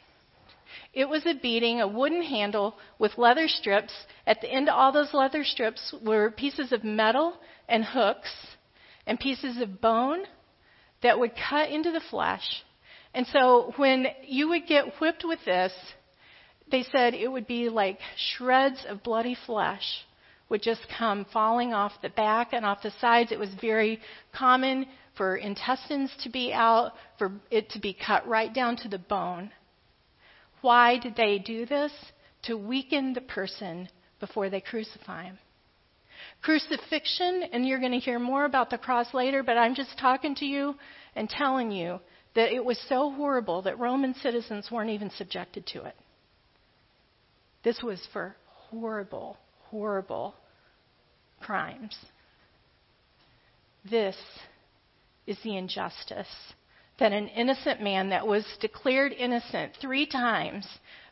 It 0.94 1.08
was 1.08 1.26
a 1.26 1.36
beating, 1.36 1.82
a 1.82 1.88
wooden 1.88 2.24
handle 2.24 2.76
with 2.98 3.18
leather 3.18 3.48
strips. 3.48 3.94
At 4.26 4.42
the 4.42 4.52
end 4.52 4.68
of 4.68 4.76
all 4.76 4.92
those 4.92 5.14
leather 5.14 5.44
strips 5.44 5.94
were 6.04 6.32
pieces 6.32 6.72
of 6.72 6.84
metal 6.84 7.36
and 7.70 7.84
hooks 7.84 8.34
and 9.06 9.20
pieces 9.20 9.62
of 9.62 9.80
bone 9.80 10.24
that 11.04 11.20
would 11.20 11.34
cut 11.50 11.70
into 11.70 11.92
the 11.92 12.02
flesh. 12.10 12.64
And 13.14 13.28
so 13.28 13.74
when 13.78 14.08
you 14.24 14.50
would 14.50 14.66
get 14.66 15.00
whipped 15.00 15.24
with 15.24 15.40
this, 15.46 15.72
they 16.72 16.84
said 16.92 17.14
it 17.14 17.32
would 17.32 17.48
be 17.48 17.70
like 17.70 18.00
shreds 18.18 18.86
of 18.88 19.04
bloody 19.04 19.38
flesh 19.46 20.06
would 20.50 20.62
just 20.62 20.82
come 20.98 21.26
falling 21.34 21.74
off 21.74 21.92
the 22.02 22.10
back 22.10 22.54
and 22.54 22.66
off 22.66 22.84
the 22.84 22.94
sides. 23.02 23.32
It 23.32 23.40
was 23.40 23.50
very 23.60 24.00
common 24.38 24.86
for 25.18 25.38
intestines 25.38 26.12
to 26.24 26.30
be 26.30 26.54
out, 26.54 26.94
for 27.18 27.32
it 27.50 27.70
to 27.72 27.80
be 27.80 27.94
cut 27.94 28.28
right 28.28 28.54
down 28.54 28.78
to 28.78 28.88
the 28.88 29.00
bone. 29.00 29.52
Why 30.62 31.00
did 31.00 31.16
they 31.16 31.40
do 31.40 31.66
this? 31.66 31.92
To 32.44 32.58
weaken 32.58 33.14
the 33.14 33.22
person 33.22 33.90
before 34.20 34.50
they 34.50 34.62
crucify 34.62 35.24
him. 35.26 35.40
Crucifixion, 36.42 37.44
and 37.52 37.68
you're 37.68 37.80
going 37.80 37.92
to 37.92 38.00
hear 38.00 38.20
more 38.20 38.46
about 38.46 38.70
the 38.70 38.78
cross 38.78 39.14
later, 39.14 39.42
but 39.42 39.58
I'm 39.58 39.74
just 39.74 39.98
talking 39.98 40.36
to 40.36 40.46
you 40.46 40.76
and 41.16 41.30
telling 41.30 41.72
you 41.72 42.00
that 42.36 42.52
it 42.52 42.64
was 42.64 42.80
so 42.88 43.12
horrible 43.12 43.64
that 43.64 43.80
Roman 43.80 44.14
citizens 44.16 44.70
weren't 44.72 44.92
even 44.92 45.10
subjected 45.12 45.66
to 45.68 45.86
it. 45.86 45.96
This 47.66 47.82
was 47.82 48.08
for 48.14 48.36
horrible, 48.70 49.38
horrible 49.72 50.36
crimes. 51.42 51.98
This 53.90 54.16
is 55.26 55.40
the 55.44 55.58
injustice 55.58 56.28
that 57.00 57.12
an 57.12 57.28
innocent 57.28 57.82
man 57.82 58.10
that 58.10 58.28
was 58.28 58.46
declared 58.62 59.14
innocent 59.14 59.74
three 59.82 60.06
times 60.06 60.68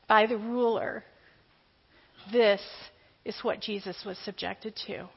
by 0.07 0.27
the 0.27 0.37
ruler, 0.37 1.03
this 2.31 2.61
is 3.25 3.35
what 3.41 3.59
Jesus 3.59 4.03
was 4.05 4.19
subjected 4.19 4.75
to. 4.85 5.09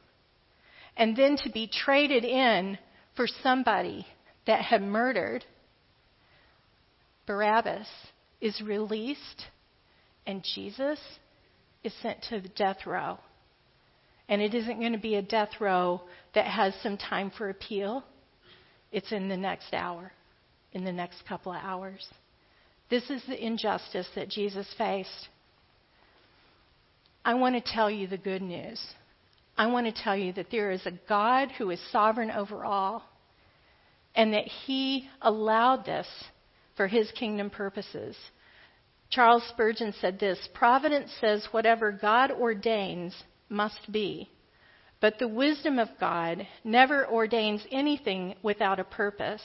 And 0.97 1.15
then 1.15 1.37
to 1.45 1.51
be 1.51 1.69
traded 1.69 2.25
in 2.25 2.79
for 3.15 3.27
somebody 3.27 4.07
that 4.47 4.63
had 4.63 4.81
murdered, 4.81 5.45
Barabbas 7.27 7.89
is 8.41 8.63
released 8.63 9.45
and 10.27 10.43
Jesus 10.43 10.99
is 11.87 11.93
sent 12.03 12.23
to 12.29 12.41
the 12.41 12.49
death 12.49 12.85
row. 12.85 13.19
And 14.29 14.43
it 14.43 14.55
isn't 14.55 14.81
going 14.81 14.93
to 14.93 14.99
be 14.99 15.15
a 15.15 15.23
death 15.23 15.61
row 15.61 16.03
that 16.35 16.47
has 16.47 16.75
some 16.83 16.97
time 16.97 17.31
for 17.31 17.49
appeal. 17.49 18.05
It's 18.91 19.13
in 19.13 19.29
the 19.29 19.37
next 19.37 19.73
hour, 19.73 20.13
in 20.73 20.85
the 20.85 20.93
next 20.93 21.25
couple 21.29 21.53
of 21.53 21.63
hours. 21.63 22.07
This 22.91 23.09
is 23.09 23.23
the 23.27 23.45
injustice 23.45 24.09
that 24.17 24.29
Jesus 24.29 24.67
faced. 24.77 25.29
I 27.25 27.35
want 27.35 27.55
to 27.55 27.73
tell 27.73 27.91
you 27.91 28.07
the 28.07 28.19
good 28.19 28.43
news. 28.43 28.81
I 29.57 29.67
want 29.67 29.87
to 29.87 30.03
tell 30.03 30.17
you 30.17 30.33
that 30.35 30.51
there 30.51 30.71
is 30.71 30.85
a 30.87 30.99
God 31.09 31.51
who 31.57 31.71
is 31.71 31.81
sovereign 31.91 32.31
over 32.31 32.65
all, 32.65 33.05
and 34.15 34.33
that 34.35 34.47
He 34.47 35.09
allowed 35.23 35.85
this 35.85 36.07
for 36.77 36.87
His 36.87 37.11
kingdom 37.13 37.49
purposes. 37.51 38.17
Charles 39.11 39.45
Spurgeon 39.49 39.95
said 40.01 40.19
this 40.19 40.39
Providence 40.55 41.11
says 41.21 41.49
whatever 41.53 41.93
God 41.93 42.31
ordains 42.31 43.15
must 43.49 43.91
be. 43.91 44.29
But 45.01 45.19
the 45.19 45.29
wisdom 45.29 45.79
of 45.79 45.89
God 46.01 46.47
never 46.65 47.07
ordains 47.07 47.65
anything 47.71 48.35
without 48.43 48.81
a 48.81 48.85
purpose. 48.85 49.43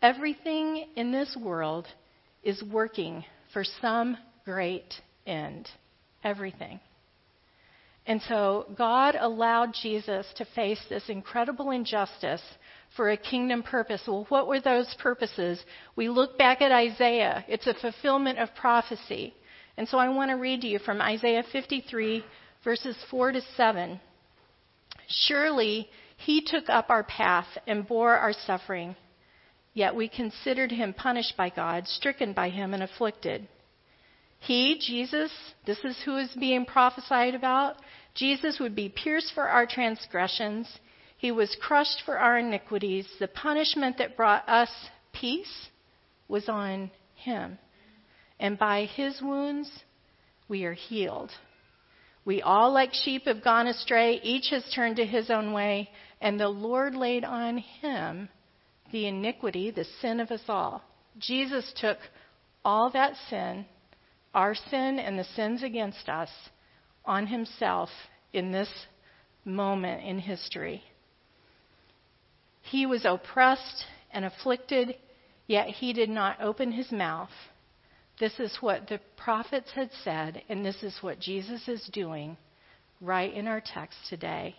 Everything 0.00 0.88
in 0.94 1.10
this 1.10 1.36
world 1.40 1.86
is 2.42 2.62
working 2.62 3.24
for 3.52 3.64
some 3.64 4.16
great 4.44 4.94
end. 5.26 5.68
Everything. 6.22 6.80
And 8.06 8.20
so 8.22 8.66
God 8.76 9.16
allowed 9.18 9.74
Jesus 9.74 10.26
to 10.36 10.44
face 10.44 10.80
this 10.88 11.08
incredible 11.08 11.70
injustice 11.70 12.42
for 12.96 13.10
a 13.10 13.16
kingdom 13.16 13.62
purpose. 13.62 14.02
Well, 14.06 14.26
what 14.28 14.48
were 14.48 14.60
those 14.60 14.92
purposes? 14.98 15.64
We 15.94 16.08
look 16.08 16.36
back 16.36 16.60
at 16.60 16.72
Isaiah. 16.72 17.44
It's 17.48 17.66
a 17.66 17.74
fulfillment 17.74 18.38
of 18.38 18.54
prophecy. 18.54 19.34
And 19.76 19.88
so 19.88 19.98
I 19.98 20.08
want 20.08 20.30
to 20.30 20.36
read 20.36 20.62
to 20.62 20.66
you 20.66 20.78
from 20.78 21.00
Isaiah 21.00 21.44
53, 21.52 22.24
verses 22.64 22.96
4 23.10 23.32
to 23.32 23.40
7. 23.56 24.00
Surely 25.08 25.88
he 26.16 26.42
took 26.42 26.68
up 26.68 26.90
our 26.90 27.04
path 27.04 27.46
and 27.66 27.86
bore 27.86 28.16
our 28.16 28.32
suffering, 28.32 28.96
yet 29.74 29.94
we 29.94 30.08
considered 30.08 30.70
him 30.70 30.92
punished 30.92 31.36
by 31.36 31.48
God, 31.48 31.86
stricken 31.86 32.32
by 32.32 32.48
him, 32.48 32.74
and 32.74 32.82
afflicted. 32.82 33.48
He, 34.42 34.78
Jesus, 34.80 35.30
this 35.66 35.78
is 35.84 35.96
who 36.04 36.16
is 36.18 36.30
being 36.38 36.64
prophesied 36.64 37.34
about. 37.34 37.76
Jesus 38.14 38.58
would 38.58 38.74
be 38.74 38.88
pierced 38.88 39.32
for 39.34 39.48
our 39.48 39.66
transgressions. 39.66 40.68
He 41.16 41.30
was 41.30 41.56
crushed 41.62 42.02
for 42.04 42.18
our 42.18 42.38
iniquities. 42.38 43.06
The 43.20 43.28
punishment 43.28 43.98
that 43.98 44.16
brought 44.16 44.48
us 44.48 44.70
peace 45.12 45.68
was 46.26 46.48
on 46.48 46.90
him. 47.14 47.56
And 48.40 48.58
by 48.58 48.86
his 48.86 49.22
wounds, 49.22 49.70
we 50.48 50.64
are 50.64 50.72
healed. 50.72 51.30
We 52.24 52.42
all, 52.42 52.72
like 52.72 52.92
sheep, 52.92 53.26
have 53.26 53.44
gone 53.44 53.68
astray. 53.68 54.20
Each 54.24 54.50
has 54.50 54.64
turned 54.74 54.96
to 54.96 55.06
his 55.06 55.30
own 55.30 55.52
way. 55.52 55.88
And 56.20 56.40
the 56.40 56.48
Lord 56.48 56.96
laid 56.96 57.24
on 57.24 57.58
him 57.58 58.28
the 58.90 59.06
iniquity, 59.06 59.70
the 59.70 59.86
sin 60.00 60.18
of 60.18 60.32
us 60.32 60.42
all. 60.48 60.82
Jesus 61.18 61.72
took 61.76 61.98
all 62.64 62.90
that 62.90 63.14
sin, 63.30 63.66
our 64.34 64.54
sin 64.54 64.98
and 64.98 65.18
the 65.18 65.24
sins 65.24 65.62
against 65.62 66.08
us, 66.08 66.30
on 67.04 67.26
himself 67.26 67.90
in 68.32 68.52
this 68.52 68.68
moment 69.44 70.04
in 70.04 70.18
history. 70.18 70.82
He 72.62 72.86
was 72.86 73.04
oppressed 73.04 73.84
and 74.12 74.24
afflicted, 74.24 74.94
yet 75.46 75.66
he 75.68 75.92
did 75.92 76.08
not 76.08 76.40
open 76.40 76.72
his 76.72 76.92
mouth. 76.92 77.30
This 78.20 78.38
is 78.38 78.56
what 78.60 78.88
the 78.88 79.00
prophets 79.16 79.70
had 79.74 79.90
said, 80.04 80.42
and 80.48 80.64
this 80.64 80.82
is 80.82 80.96
what 81.00 81.18
Jesus 81.18 81.66
is 81.66 81.90
doing 81.92 82.36
right 83.00 83.32
in 83.32 83.48
our 83.48 83.60
text 83.60 83.98
today. 84.08 84.54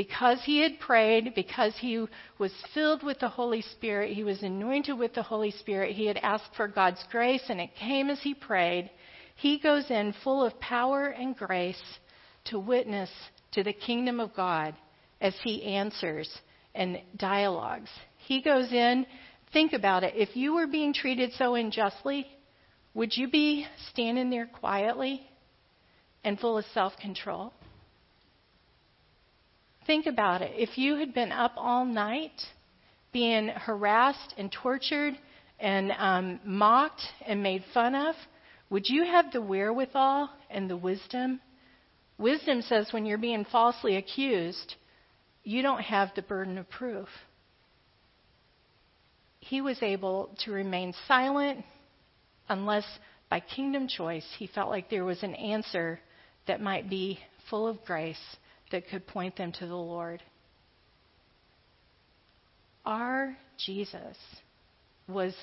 Because 0.00 0.42
he 0.44 0.62
had 0.62 0.80
prayed, 0.80 1.34
because 1.34 1.76
he 1.76 2.06
was 2.38 2.54
filled 2.72 3.02
with 3.02 3.18
the 3.18 3.28
Holy 3.28 3.60
Spirit, 3.60 4.14
he 4.14 4.24
was 4.24 4.42
anointed 4.42 4.98
with 4.98 5.12
the 5.12 5.22
Holy 5.22 5.50
Spirit, 5.50 5.94
he 5.94 6.06
had 6.06 6.16
asked 6.16 6.54
for 6.56 6.68
God's 6.68 7.04
grace, 7.10 7.42
and 7.50 7.60
it 7.60 7.74
came 7.74 8.08
as 8.08 8.18
he 8.22 8.32
prayed. 8.32 8.88
He 9.36 9.58
goes 9.58 9.90
in 9.90 10.14
full 10.24 10.42
of 10.42 10.58
power 10.58 11.08
and 11.08 11.36
grace 11.36 11.82
to 12.46 12.58
witness 12.58 13.10
to 13.52 13.62
the 13.62 13.74
kingdom 13.74 14.20
of 14.20 14.34
God 14.34 14.74
as 15.20 15.34
he 15.44 15.64
answers 15.64 16.34
and 16.74 17.02
dialogues. 17.18 17.90
He 18.16 18.40
goes 18.40 18.72
in, 18.72 19.04
think 19.52 19.74
about 19.74 20.02
it. 20.02 20.14
If 20.16 20.34
you 20.34 20.54
were 20.54 20.66
being 20.66 20.94
treated 20.94 21.32
so 21.34 21.56
unjustly, 21.56 22.26
would 22.94 23.14
you 23.14 23.28
be 23.30 23.66
standing 23.90 24.30
there 24.30 24.46
quietly 24.46 25.20
and 26.24 26.40
full 26.40 26.56
of 26.56 26.64
self 26.72 26.96
control? 26.96 27.52
Think 29.86 30.06
about 30.06 30.42
it. 30.42 30.52
If 30.56 30.76
you 30.76 30.96
had 30.96 31.14
been 31.14 31.32
up 31.32 31.52
all 31.56 31.84
night 31.84 32.40
being 33.12 33.48
harassed 33.48 34.34
and 34.36 34.52
tortured 34.52 35.14
and 35.58 35.92
um, 35.92 36.40
mocked 36.44 37.02
and 37.26 37.42
made 37.42 37.64
fun 37.74 37.94
of, 37.94 38.14
would 38.68 38.88
you 38.88 39.04
have 39.04 39.32
the 39.32 39.42
wherewithal 39.42 40.30
and 40.48 40.70
the 40.70 40.76
wisdom? 40.76 41.40
Wisdom 42.18 42.62
says 42.62 42.92
when 42.92 43.06
you're 43.06 43.18
being 43.18 43.44
falsely 43.44 43.96
accused, 43.96 44.74
you 45.42 45.62
don't 45.62 45.80
have 45.80 46.10
the 46.14 46.22
burden 46.22 46.58
of 46.58 46.68
proof. 46.68 47.08
He 49.40 49.60
was 49.60 49.82
able 49.82 50.30
to 50.44 50.52
remain 50.52 50.94
silent 51.08 51.64
unless 52.48 52.84
by 53.30 53.40
kingdom 53.40 53.88
choice 53.88 54.26
he 54.38 54.46
felt 54.46 54.68
like 54.68 54.90
there 54.90 55.04
was 55.04 55.22
an 55.22 55.34
answer 55.34 55.98
that 56.46 56.60
might 56.60 56.90
be 56.90 57.18
full 57.48 57.66
of 57.66 57.82
grace 57.84 58.36
that 58.70 58.88
could 58.88 59.06
point 59.06 59.36
them 59.36 59.52
to 59.52 59.66
the 59.66 59.74
Lord. 59.74 60.22
Our 62.86 63.36
Jesus 63.64 64.16
was 65.06 65.34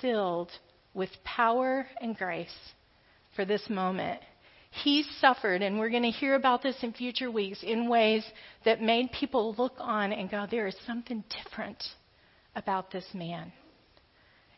filled 0.00 0.50
with 0.94 1.10
power 1.24 1.86
and 2.00 2.16
grace 2.16 2.48
for 3.34 3.44
this 3.44 3.68
moment. 3.70 4.20
He 4.70 5.04
suffered, 5.20 5.62
and 5.62 5.78
we're 5.78 5.90
going 5.90 6.02
to 6.02 6.10
hear 6.10 6.34
about 6.34 6.62
this 6.62 6.76
in 6.82 6.92
future 6.92 7.30
weeks, 7.30 7.62
in 7.62 7.88
ways 7.88 8.24
that 8.64 8.80
made 8.80 9.12
people 9.12 9.54
look 9.58 9.74
on 9.78 10.12
and 10.12 10.30
go, 10.30 10.46
there 10.50 10.66
is 10.66 10.76
something 10.86 11.22
different 11.44 11.82
about 12.56 12.90
this 12.90 13.06
man. 13.12 13.52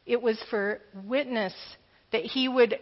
It 0.06 0.20
was 0.20 0.38
for 0.50 0.80
witness 1.04 1.54
that 2.12 2.22
he 2.22 2.48
would 2.48 2.78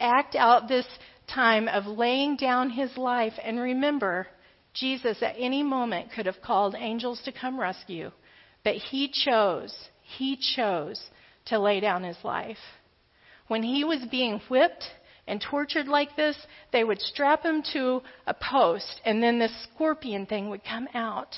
act 0.00 0.34
out 0.34 0.68
this 0.68 0.86
time 1.32 1.68
of 1.68 1.86
laying 1.86 2.36
down 2.36 2.70
his 2.70 2.96
life. 2.96 3.34
And 3.42 3.60
remember, 3.60 4.26
Jesus 4.74 5.22
at 5.22 5.34
any 5.38 5.62
moment 5.62 6.12
could 6.14 6.26
have 6.26 6.40
called 6.42 6.74
angels 6.78 7.20
to 7.24 7.32
come 7.32 7.60
rescue, 7.60 8.10
but 8.64 8.76
he 8.76 9.08
chose, 9.08 9.74
he 10.02 10.36
chose 10.56 11.00
to 11.46 11.58
lay 11.58 11.80
down 11.80 12.04
his 12.04 12.16
life. 12.24 12.56
When 13.48 13.62
he 13.62 13.84
was 13.84 14.00
being 14.10 14.40
whipped 14.48 14.84
and 15.26 15.40
tortured 15.40 15.88
like 15.88 16.16
this, 16.16 16.36
they 16.72 16.84
would 16.84 17.00
strap 17.00 17.44
him 17.44 17.62
to 17.72 18.02
a 18.26 18.34
post, 18.34 19.00
and 19.04 19.22
then 19.22 19.38
this 19.38 19.52
scorpion 19.64 20.26
thing 20.26 20.48
would 20.50 20.64
come 20.64 20.88
out. 20.94 21.36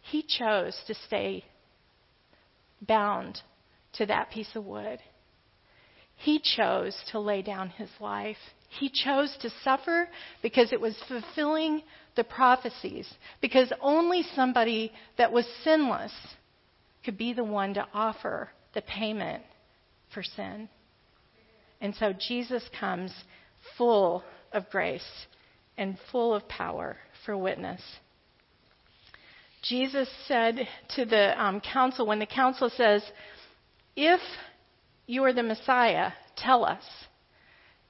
He 0.00 0.22
chose 0.22 0.76
to 0.86 0.94
stay 0.94 1.44
bound 2.80 3.40
to 3.94 4.06
that 4.06 4.30
piece 4.30 4.54
of 4.54 4.64
wood. 4.64 5.00
He 6.16 6.40
chose 6.40 6.96
to 7.10 7.20
lay 7.20 7.42
down 7.42 7.70
his 7.70 7.90
life. 8.00 8.36
He 8.68 8.90
chose 8.90 9.36
to 9.40 9.50
suffer 9.62 10.08
because 10.42 10.72
it 10.72 10.80
was 10.80 10.96
fulfilling 11.08 11.82
the 12.16 12.24
prophecies, 12.24 13.08
because 13.40 13.72
only 13.80 14.22
somebody 14.34 14.92
that 15.18 15.32
was 15.32 15.46
sinless 15.62 16.12
could 17.04 17.18
be 17.18 17.32
the 17.32 17.44
one 17.44 17.74
to 17.74 17.86
offer 17.94 18.50
the 18.74 18.82
payment 18.82 19.42
for 20.12 20.22
sin. 20.22 20.68
And 21.80 21.94
so 21.94 22.12
Jesus 22.12 22.68
comes 22.78 23.12
full 23.76 24.24
of 24.52 24.68
grace 24.70 25.26
and 25.76 25.98
full 26.10 26.34
of 26.34 26.48
power 26.48 26.96
for 27.24 27.36
witness. 27.36 27.82
Jesus 29.62 30.08
said 30.26 30.68
to 30.94 31.04
the 31.04 31.42
um, 31.42 31.60
council, 31.60 32.06
when 32.06 32.18
the 32.18 32.26
council 32.26 32.70
says, 32.70 33.02
If 33.94 34.20
you 35.06 35.24
are 35.24 35.32
the 35.32 35.42
Messiah, 35.42 36.12
tell 36.36 36.64
us. 36.64 36.84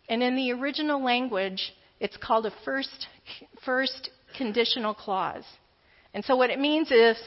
And 0.09 0.23
in 0.23 0.37
the 0.37 0.53
original 0.53 1.03
language, 1.03 1.75
it's 2.01 2.17
called 2.17 2.47
a 2.47 2.53
first, 2.65 3.07
first 3.65 4.11
conditional 4.37 4.95
clause. 4.95 5.45
And 6.15 6.25
so 6.25 6.37
what 6.37 6.51
it 6.51 6.61
means 6.61 6.91
is, 6.91 7.19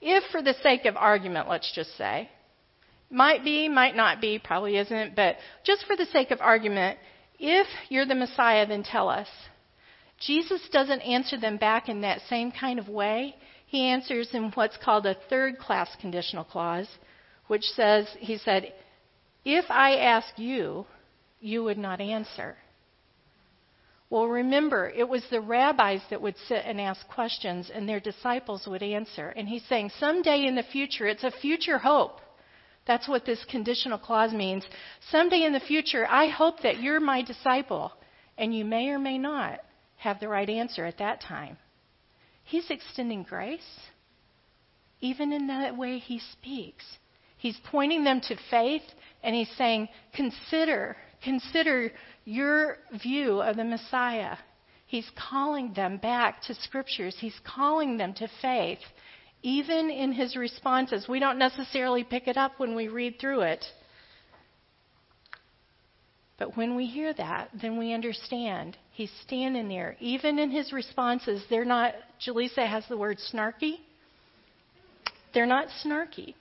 if 0.00 0.24
for 0.30 0.42
the 0.42 0.54
sake 0.62 0.84
of 0.84 0.96
argument, 0.96 1.48
let's 1.48 1.72
just 1.74 1.96
say, 1.96 2.30
might 3.10 3.42
be, 3.42 3.68
might 3.68 3.96
not 3.96 4.20
be, 4.20 4.38
probably 4.38 4.76
isn't, 4.76 5.16
but 5.16 5.36
just 5.64 5.84
for 5.86 5.96
the 5.96 6.06
sake 6.06 6.30
of 6.30 6.40
argument, 6.40 6.98
if 7.38 7.66
you're 7.88 8.06
the 8.06 8.14
Messiah, 8.14 8.66
then 8.66 8.82
tell 8.82 9.08
us. 9.08 9.28
Jesus 10.20 10.60
doesn't 10.72 11.00
answer 11.00 11.38
them 11.38 11.56
back 11.56 11.88
in 11.88 12.00
that 12.02 12.20
same 12.28 12.52
kind 12.52 12.78
of 12.78 12.88
way. 12.88 13.36
He 13.66 13.82
answers 13.82 14.30
in 14.32 14.50
what's 14.52 14.76
called 14.76 15.06
a 15.06 15.16
third 15.30 15.58
class 15.58 15.88
conditional 16.00 16.44
clause, 16.44 16.88
which 17.46 17.62
says, 17.62 18.08
He 18.18 18.38
said, 18.38 18.72
If 19.44 19.66
I 19.70 19.96
ask 19.96 20.26
you, 20.36 20.86
you 21.40 21.64
would 21.64 21.78
not 21.78 22.00
answer. 22.00 22.56
Well, 24.10 24.26
remember, 24.26 24.88
it 24.88 25.06
was 25.08 25.22
the 25.30 25.40
rabbis 25.40 26.00
that 26.08 26.22
would 26.22 26.36
sit 26.46 26.64
and 26.64 26.80
ask 26.80 27.06
questions, 27.08 27.70
and 27.72 27.86
their 27.86 28.00
disciples 28.00 28.66
would 28.66 28.82
answer. 28.82 29.28
And 29.28 29.46
he's 29.46 29.64
saying, 29.68 29.90
someday 29.98 30.46
in 30.46 30.54
the 30.54 30.62
future, 30.62 31.06
it's 31.06 31.24
a 31.24 31.30
future 31.30 31.76
hope. 31.78 32.20
That's 32.86 33.06
what 33.06 33.26
this 33.26 33.44
conditional 33.50 33.98
clause 33.98 34.32
means. 34.32 34.64
Someday 35.10 35.44
in 35.44 35.52
the 35.52 35.60
future, 35.60 36.06
I 36.08 36.28
hope 36.28 36.60
that 36.62 36.80
you're 36.80 37.00
my 37.00 37.22
disciple, 37.22 37.92
and 38.38 38.54
you 38.54 38.64
may 38.64 38.88
or 38.88 38.98
may 38.98 39.18
not 39.18 39.60
have 39.96 40.20
the 40.20 40.28
right 40.28 40.48
answer 40.48 40.86
at 40.86 40.98
that 40.98 41.20
time. 41.20 41.58
He's 42.44 42.70
extending 42.70 43.24
grace, 43.24 43.60
even 45.00 45.34
in 45.34 45.48
that 45.48 45.76
way 45.76 45.98
he 45.98 46.18
speaks. 46.32 46.84
He's 47.36 47.58
pointing 47.70 48.04
them 48.04 48.22
to 48.22 48.36
faith, 48.50 48.82
and 49.22 49.34
he's 49.34 49.54
saying, 49.58 49.88
consider, 50.14 50.96
consider 51.22 51.90
your 52.24 52.78
view 53.02 53.40
of 53.40 53.56
the 53.56 53.64
Messiah. 53.64 54.36
He's 54.86 55.10
calling 55.16 55.72
them 55.74 55.98
back 55.98 56.42
to 56.42 56.54
scriptures. 56.54 57.16
He's 57.18 57.38
calling 57.44 57.96
them 57.96 58.14
to 58.14 58.28
faith 58.40 58.80
even 59.42 59.90
in 59.90 60.12
his 60.12 60.36
responses. 60.36 61.06
We 61.08 61.20
don't 61.20 61.38
necessarily 61.38 62.04
pick 62.04 62.26
it 62.26 62.36
up 62.36 62.58
when 62.58 62.74
we 62.74 62.88
read 62.88 63.18
through 63.20 63.42
it. 63.42 63.64
But 66.38 66.56
when 66.56 66.76
we 66.76 66.86
hear 66.86 67.12
that, 67.14 67.50
then 67.60 67.78
we 67.78 67.92
understand 67.92 68.76
he's 68.92 69.10
standing 69.24 69.68
there. 69.68 69.96
Even 70.00 70.38
in 70.38 70.50
his 70.50 70.72
responses, 70.72 71.42
they're 71.50 71.64
not, 71.64 71.94
Jaleesa 72.24 72.66
has 72.66 72.84
the 72.88 72.96
word 72.96 73.18
snarky. 73.32 73.76
They're 75.34 75.46
not 75.46 75.68
snarky. 75.84 76.34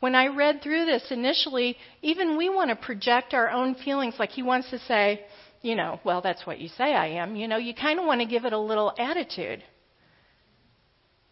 When 0.00 0.14
I 0.14 0.28
read 0.28 0.62
through 0.62 0.86
this 0.86 1.04
initially, 1.10 1.76
even 2.02 2.36
we 2.36 2.48
want 2.48 2.70
to 2.70 2.76
project 2.76 3.34
our 3.34 3.50
own 3.50 3.74
feelings, 3.74 4.14
like 4.18 4.30
he 4.30 4.42
wants 4.42 4.70
to 4.70 4.78
say, 4.80 5.24
you 5.62 5.74
know, 5.74 6.00
well, 6.04 6.22
that's 6.22 6.46
what 6.46 6.58
you 6.58 6.68
say 6.68 6.94
I 6.94 7.08
am. 7.08 7.36
You 7.36 7.46
know, 7.46 7.58
you 7.58 7.74
kind 7.74 8.00
of 8.00 8.06
want 8.06 8.22
to 8.22 8.26
give 8.26 8.46
it 8.46 8.54
a 8.54 8.58
little 8.58 8.94
attitude. 8.98 9.62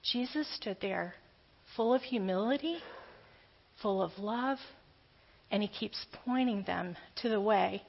Jesus 0.03 0.47
stood 0.57 0.77
there 0.81 1.15
full 1.77 1.95
of 1.95 2.03
humility, 2.03 2.79
full 3.81 4.03
of 4.03 4.13
love, 4.19 4.59
and 5.51 5.63
he 5.63 5.69
keeps 5.69 6.05
pointing 6.25 6.63
them 6.65 6.97
to 7.23 7.29
the 7.29 7.41
way. 7.41 7.83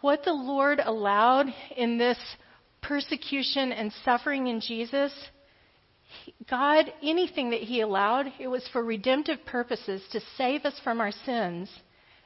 What 0.00 0.22
the 0.24 0.32
Lord 0.32 0.80
allowed 0.82 1.46
in 1.76 1.98
this 1.98 2.18
persecution 2.82 3.72
and 3.72 3.92
suffering 4.04 4.46
in 4.46 4.60
Jesus, 4.60 5.12
God, 6.48 6.92
anything 7.02 7.50
that 7.50 7.60
He 7.60 7.80
allowed, 7.80 8.32
it 8.38 8.48
was 8.48 8.66
for 8.72 8.82
redemptive 8.82 9.44
purposes 9.46 10.02
to 10.12 10.20
save 10.36 10.64
us 10.64 10.78
from 10.82 11.00
our 11.00 11.12
sins 11.24 11.70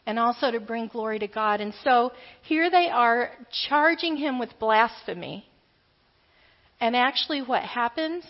and 0.07 0.18
also 0.18 0.51
to 0.51 0.61
bring 0.61 0.88
glory 0.88 1.18
to 1.18 1.27
God. 1.27 1.61
And 1.61 1.75
so 1.83 2.12
here 2.42 2.70
they 2.70 2.88
are 2.88 3.31
charging 3.68 4.16
Him 4.16 4.38
with 4.38 4.59
blasphemy. 4.59 5.47
And 6.81 6.94
actually, 6.94 7.42
what 7.42 7.62
happens 7.62 8.25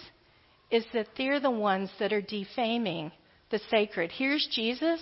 is 0.70 0.84
that 0.92 1.08
they're 1.16 1.40
the 1.40 1.50
ones 1.50 1.90
that 1.98 2.12
are 2.12 2.20
defaming 2.20 3.12
the 3.50 3.60
sacred. 3.70 4.10
Here's 4.12 4.48
Jesus, 4.52 5.00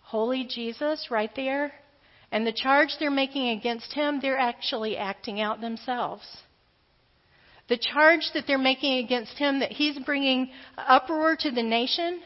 holy 0.00 0.44
Jesus, 0.44 1.08
right 1.10 1.30
there. 1.34 1.72
And 2.32 2.46
the 2.46 2.52
charge 2.52 2.90
they're 2.98 3.10
making 3.10 3.48
against 3.50 3.92
him, 3.92 4.20
they're 4.20 4.38
actually 4.38 4.96
acting 4.96 5.40
out 5.40 5.60
themselves. 5.60 6.24
The 7.70 7.78
charge 7.78 8.28
that 8.34 8.48
they're 8.48 8.58
making 8.58 8.98
against 8.98 9.38
him, 9.38 9.60
that 9.60 9.70
he's 9.70 9.96
bringing 10.00 10.50
uproar 10.76 11.36
to 11.36 11.52
the 11.52 11.62
nation, 11.62 12.20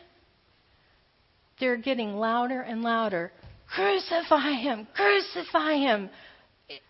they're 1.60 1.76
getting 1.76 2.16
louder 2.16 2.62
and 2.62 2.80
louder. 2.82 3.30
Crucify 3.68 4.52
him! 4.52 4.88
Crucify 4.96 5.74
him! 5.74 6.08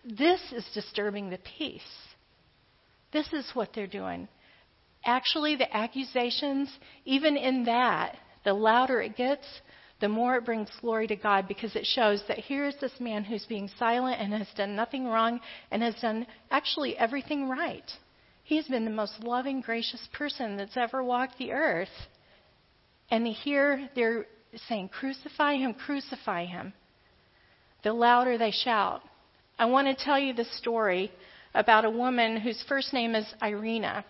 This 0.05 0.39
is 0.53 0.65
disturbing 0.73 1.29
the 1.29 1.39
peace. 1.57 1.81
This 3.11 3.27
is 3.33 3.51
what 3.53 3.71
they're 3.75 3.87
doing. 3.87 4.29
Actually, 5.03 5.57
the 5.57 5.75
accusations, 5.75 6.69
even 7.03 7.35
in 7.35 7.65
that, 7.65 8.15
the 8.45 8.53
louder 8.53 9.01
it 9.01 9.17
gets, 9.17 9.45
the 9.99 10.07
more 10.07 10.37
it 10.37 10.45
brings 10.45 10.69
glory 10.79 11.07
to 11.07 11.17
God 11.17 11.49
because 11.49 11.75
it 11.75 11.85
shows 11.85 12.23
that 12.29 12.37
here 12.37 12.65
is 12.65 12.75
this 12.79 13.01
man 13.01 13.25
who's 13.25 13.45
being 13.47 13.69
silent 13.77 14.21
and 14.21 14.31
has 14.31 14.47
done 14.55 14.77
nothing 14.77 15.07
wrong 15.07 15.41
and 15.71 15.83
has 15.83 15.95
done 15.95 16.25
actually 16.51 16.97
everything 16.97 17.49
right. 17.49 17.91
He's 18.45 18.67
been 18.67 18.85
the 18.85 18.91
most 18.91 19.23
loving, 19.23 19.61
gracious 19.61 20.07
person 20.13 20.55
that's 20.55 20.77
ever 20.77 21.03
walked 21.03 21.39
the 21.39 21.51
earth. 21.51 21.89
And 23.09 23.25
here 23.25 23.89
they're 23.95 24.27
saying, 24.67 24.89
Crucify 24.89 25.55
him, 25.55 25.73
crucify 25.73 26.45
him. 26.45 26.73
The 27.83 27.91
louder 27.91 28.37
they 28.37 28.51
shout. 28.51 29.01
I 29.57 29.65
want 29.65 29.87
to 29.87 30.05
tell 30.05 30.19
you 30.19 30.33
the 30.33 30.45
story 30.45 31.11
about 31.55 31.85
a 31.85 31.89
woman 31.89 32.37
whose 32.37 32.63
first 32.69 32.93
name 32.93 33.15
is 33.15 33.25
Irena. 33.41 34.05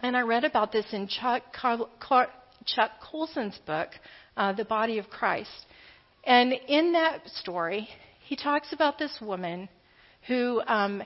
And 0.00 0.16
I 0.16 0.22
read 0.22 0.44
about 0.44 0.72
this 0.72 0.86
in 0.92 1.06
Chuck, 1.06 1.42
Chuck 1.54 2.90
Colson's 3.02 3.58
book, 3.66 3.90
uh, 4.34 4.54
The 4.54 4.64
Body 4.64 4.96
of 4.96 5.10
Christ. 5.10 5.66
And 6.24 6.54
in 6.68 6.92
that 6.92 7.28
story, 7.28 7.86
he 8.24 8.34
talks 8.34 8.72
about 8.72 8.98
this 8.98 9.18
woman 9.20 9.68
who 10.26 10.62
um, 10.66 11.02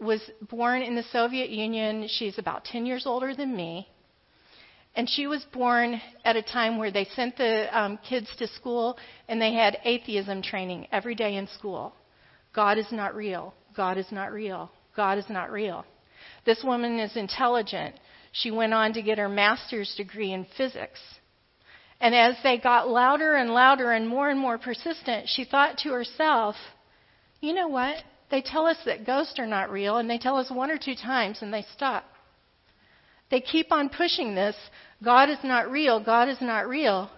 was 0.00 0.20
born 0.50 0.82
in 0.82 0.94
the 0.94 1.02
Soviet 1.12 1.50
Union. 1.50 2.08
She's 2.08 2.38
about 2.38 2.64
10 2.64 2.86
years 2.86 3.06
older 3.06 3.34
than 3.34 3.56
me. 3.56 3.88
And 4.94 5.08
she 5.08 5.26
was 5.26 5.44
born 5.52 6.00
at 6.24 6.36
a 6.36 6.42
time 6.42 6.78
where 6.78 6.90
they 6.90 7.04
sent 7.14 7.36
the 7.36 7.68
um, 7.78 7.98
kids 8.08 8.28
to 8.38 8.48
school 8.48 8.98
and 9.28 9.40
they 9.40 9.52
had 9.52 9.78
atheism 9.84 10.42
training 10.42 10.88
every 10.90 11.14
day 11.14 11.36
in 11.36 11.46
school. 11.48 11.94
God 12.54 12.78
is 12.78 12.90
not 12.90 13.14
real. 13.14 13.54
God 13.76 13.98
is 13.98 14.10
not 14.10 14.32
real. 14.32 14.70
God 14.96 15.18
is 15.18 15.28
not 15.28 15.52
real. 15.52 15.84
This 16.44 16.64
woman 16.64 16.98
is 16.98 17.16
intelligent. 17.16 17.94
She 18.32 18.50
went 18.50 18.74
on 18.74 18.92
to 18.94 19.02
get 19.02 19.18
her 19.18 19.28
master's 19.28 19.94
degree 19.96 20.32
in 20.32 20.46
physics. 20.56 21.00
And 22.00 22.14
as 22.14 22.36
they 22.42 22.58
got 22.58 22.88
louder 22.88 23.34
and 23.34 23.50
louder 23.50 23.92
and 23.92 24.08
more 24.08 24.28
and 24.30 24.38
more 24.38 24.58
persistent, 24.58 25.28
she 25.28 25.44
thought 25.44 25.78
to 25.78 25.90
herself, 25.90 26.56
you 27.40 27.52
know 27.52 27.68
what? 27.68 27.96
They 28.30 28.42
tell 28.42 28.66
us 28.66 28.76
that 28.84 29.06
ghosts 29.06 29.38
are 29.38 29.46
not 29.46 29.70
real, 29.70 29.96
and 29.96 30.08
they 30.08 30.18
tell 30.18 30.36
us 30.36 30.50
one 30.50 30.70
or 30.70 30.78
two 30.78 30.94
times, 30.94 31.38
and 31.40 31.52
they 31.52 31.64
stop. 31.74 32.04
They 33.30 33.40
keep 33.40 33.72
on 33.72 33.88
pushing 33.88 34.34
this 34.34 34.56
God 35.02 35.28
is 35.28 35.38
not 35.44 35.70
real, 35.70 36.02
God 36.02 36.28
is 36.28 36.40
not 36.40 36.68
real. 36.68 37.10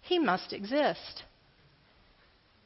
He 0.00 0.18
must 0.18 0.52
exist. 0.52 1.24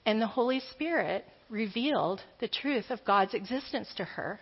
And 0.06 0.20
the 0.20 0.26
Holy 0.26 0.60
Spirit 0.72 1.24
revealed 1.48 2.20
the 2.40 2.48
truth 2.48 2.90
of 2.90 3.04
God's 3.04 3.34
existence 3.34 3.92
to 3.96 4.04
her. 4.04 4.40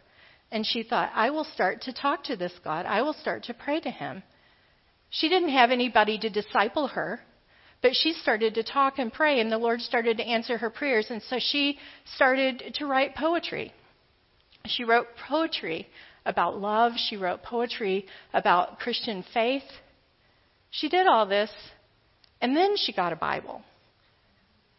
And 0.51 0.65
she 0.65 0.83
thought, 0.83 1.11
I 1.15 1.31
will 1.31 1.45
start 1.45 1.83
to 1.83 1.93
talk 1.93 2.25
to 2.25 2.37
this 2.37 2.53
God. 2.65 2.87
I 2.87 3.03
will 3.03 3.13
start 3.13 3.45
to 3.45 3.55
pray 3.55 3.81
to 3.81 3.91
him. 3.91 4.23
She 5.11 5.29
didn't 5.29 5.51
have 5.51 5.71
anybody 5.71 6.19
to 6.19 6.31
disciple 6.31 6.89
her, 6.89 7.21
but 7.81 7.95
she 7.95 8.13
started 8.13 8.55
to 8.55 8.63
talk 8.63 8.99
and 8.99 9.13
pray, 9.13 9.41
and 9.41 9.51
the 9.51 9.59
Lord 9.59 9.81
started 9.81 10.17
to 10.17 10.25
answer 10.25 10.59
her 10.59 10.71
prayers. 10.71 11.07
And 11.11 11.23
so 11.23 11.37
she 11.39 11.79
started 12.17 12.75
to 12.75 12.87
write 12.87 13.15
poetry. 13.15 13.73
She 14.67 14.85
wrote 14.85 15.07
poetry 15.29 15.87
about 16.27 16.61
love, 16.61 16.93
she 16.97 17.17
wrote 17.17 17.43
poetry 17.43 18.07
about 18.35 18.81
Christian 18.81 19.25
faith. 19.33 19.63
She 20.71 20.89
did 20.89 21.07
all 21.07 21.27
this, 21.27 21.51
and 22.41 22.57
then 22.57 22.77
she 22.77 22.93
got 22.93 23.13
a 23.13 23.17
Bible. 23.17 23.63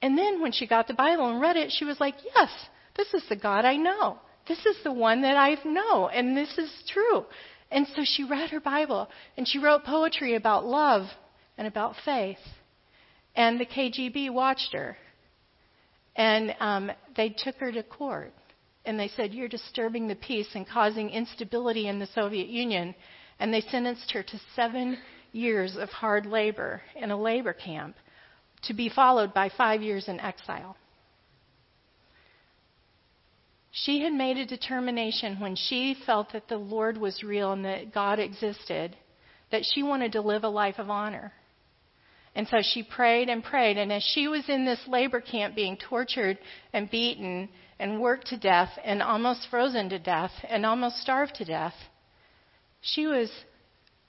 And 0.01 0.17
then 0.17 0.41
when 0.41 0.51
she 0.51 0.67
got 0.67 0.87
the 0.87 0.93
Bible 0.93 1.29
and 1.29 1.41
read 1.41 1.57
it, 1.57 1.71
she 1.71 1.85
was 1.85 1.99
like, 1.99 2.15
Yes, 2.35 2.49
this 2.95 3.13
is 3.13 3.23
the 3.29 3.35
God 3.35 3.65
I 3.65 3.77
know. 3.77 4.19
This 4.47 4.65
is 4.65 4.77
the 4.83 4.91
one 4.91 5.21
that 5.21 5.37
I 5.37 5.57
know, 5.65 6.09
and 6.09 6.35
this 6.35 6.57
is 6.57 6.71
true. 6.91 7.25
And 7.71 7.87
so 7.95 8.01
she 8.03 8.23
read 8.23 8.49
her 8.49 8.59
Bible 8.59 9.07
and 9.37 9.47
she 9.47 9.59
wrote 9.59 9.83
poetry 9.83 10.35
about 10.35 10.65
love 10.65 11.07
and 11.57 11.67
about 11.67 11.95
faith. 12.03 12.37
And 13.39 13.57
the 13.57 13.65
KGB 13.65 14.31
watched 14.31 14.73
her. 14.73 14.97
And 16.17 16.53
um, 16.59 16.91
they 17.15 17.29
took 17.29 17.55
her 17.55 17.71
to 17.71 17.83
court. 17.83 18.33
And 18.83 18.99
they 18.99 19.07
said, 19.07 19.33
You're 19.33 19.47
disturbing 19.47 20.09
the 20.09 20.15
peace 20.15 20.49
and 20.55 20.67
causing 20.67 21.09
instability 21.09 21.87
in 21.87 21.99
the 21.99 22.09
Soviet 22.13 22.49
Union. 22.49 22.93
And 23.39 23.53
they 23.53 23.61
sentenced 23.61 24.11
her 24.11 24.23
to 24.23 24.41
seven 24.57 24.97
years 25.31 25.77
of 25.77 25.87
hard 25.87 26.25
labor 26.25 26.81
in 26.97 27.11
a 27.11 27.17
labor 27.17 27.53
camp 27.53 27.95
to 28.63 28.73
be 28.73 28.89
followed 28.89 29.33
by 29.33 29.49
five 29.55 29.81
years 29.81 30.09
in 30.09 30.19
exile. 30.19 30.75
She 33.71 34.01
had 34.01 34.11
made 34.11 34.35
a 34.35 34.45
determination 34.45 35.39
when 35.39 35.55
she 35.55 35.95
felt 36.05 36.33
that 36.33 36.49
the 36.49 36.57
Lord 36.57 36.97
was 36.97 37.23
real 37.23 37.53
and 37.53 37.63
that 37.63 37.93
God 37.93 38.19
existed 38.19 38.97
that 39.49 39.63
she 39.63 39.81
wanted 39.81 40.11
to 40.11 40.21
live 40.21 40.43
a 40.43 40.49
life 40.49 40.77
of 40.77 40.89
honor. 40.89 41.31
And 42.39 42.47
so 42.47 42.61
she 42.61 42.83
prayed 42.83 43.27
and 43.27 43.43
prayed. 43.43 43.77
And 43.77 43.91
as 43.91 44.01
she 44.01 44.29
was 44.29 44.47
in 44.47 44.63
this 44.63 44.79
labor 44.87 45.19
camp 45.19 45.55
being 45.55 45.75
tortured 45.75 46.37
and 46.71 46.89
beaten 46.89 47.49
and 47.79 47.99
worked 47.99 48.27
to 48.27 48.37
death 48.37 48.69
and 48.81 49.03
almost 49.03 49.47
frozen 49.51 49.89
to 49.89 49.99
death 49.99 50.31
and 50.47 50.65
almost 50.65 51.01
starved 51.01 51.35
to 51.35 51.43
death, 51.43 51.73
she 52.79 53.07
was 53.07 53.29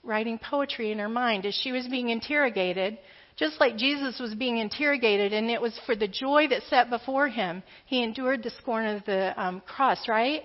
writing 0.05 0.39
poetry 0.39 0.93
in 0.93 1.01
her 1.01 1.09
mind. 1.09 1.45
As 1.45 1.57
she 1.57 1.73
was 1.73 1.89
being 1.89 2.11
interrogated, 2.11 2.99
just 3.37 3.59
like 3.59 3.77
Jesus 3.77 4.21
was 4.21 4.33
being 4.37 4.59
interrogated, 4.59 5.33
and 5.33 5.51
it 5.51 5.61
was 5.61 5.77
for 5.85 5.97
the 5.97 6.07
joy 6.07 6.47
that 6.51 6.63
set 6.71 6.89
before 6.89 7.27
him, 7.27 7.65
he 7.87 8.01
endured 8.01 8.45
the 8.45 8.51
scorn 8.51 8.87
of 8.87 9.05
the 9.07 9.35
um, 9.43 9.61
cross, 9.67 10.07
right? 10.07 10.43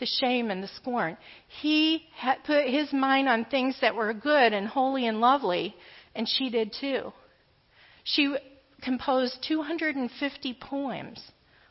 The 0.00 0.06
shame 0.20 0.50
and 0.50 0.64
the 0.64 0.70
scorn. 0.74 1.16
He 1.60 2.08
had 2.16 2.42
put 2.42 2.66
his 2.66 2.92
mind 2.92 3.28
on 3.28 3.44
things 3.44 3.76
that 3.82 3.94
were 3.94 4.12
good 4.14 4.52
and 4.52 4.66
holy 4.66 5.06
and 5.06 5.20
lovely, 5.20 5.76
and 6.16 6.28
she 6.28 6.50
did 6.50 6.72
too. 6.80 7.12
She 8.04 8.36
composed 8.82 9.44
250 9.46 10.54
poems 10.60 11.20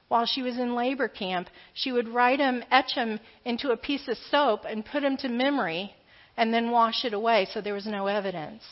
while 0.08 0.26
she 0.26 0.42
was 0.42 0.58
in 0.58 0.76
labor 0.76 1.08
camp. 1.08 1.50
She 1.74 1.92
would 1.92 2.08
write 2.08 2.40
them, 2.40 2.64
etch 2.72 2.96
them 2.96 3.20
into 3.46 3.72
a 3.72 3.78
piece 3.78 4.08
of 4.08 4.18
soap, 4.30 4.62
and 4.66 4.86
put 4.86 5.02
them 5.02 5.18
to 5.18 5.30
memory, 5.30 5.96
and 6.36 6.54
then 6.54 6.72
wash 6.72 7.06
it 7.06 7.14
away 7.14 7.48
so 7.52 7.62
there 7.62 7.74
was 7.74 7.86
no 7.86 8.08
evidence. 8.08 8.64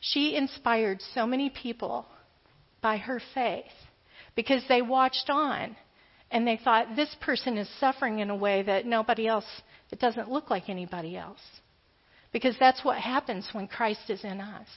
She 0.00 0.36
inspired 0.36 1.00
so 1.14 1.26
many 1.26 1.50
people 1.50 2.06
by 2.80 2.98
her 2.98 3.20
faith 3.34 3.64
because 4.34 4.62
they 4.68 4.82
watched 4.82 5.28
on 5.28 5.76
and 6.30 6.46
they 6.46 6.56
thought, 6.56 6.96
this 6.96 7.14
person 7.20 7.56
is 7.56 7.68
suffering 7.78 8.18
in 8.18 8.30
a 8.30 8.36
way 8.36 8.62
that 8.62 8.86
nobody 8.86 9.26
else, 9.26 9.46
it 9.90 10.00
doesn't 10.00 10.30
look 10.30 10.50
like 10.50 10.68
anybody 10.68 11.16
else. 11.16 11.40
Because 12.32 12.56
that's 12.58 12.84
what 12.84 12.98
happens 12.98 13.48
when 13.52 13.68
Christ 13.68 14.10
is 14.10 14.24
in 14.24 14.40
us. 14.40 14.68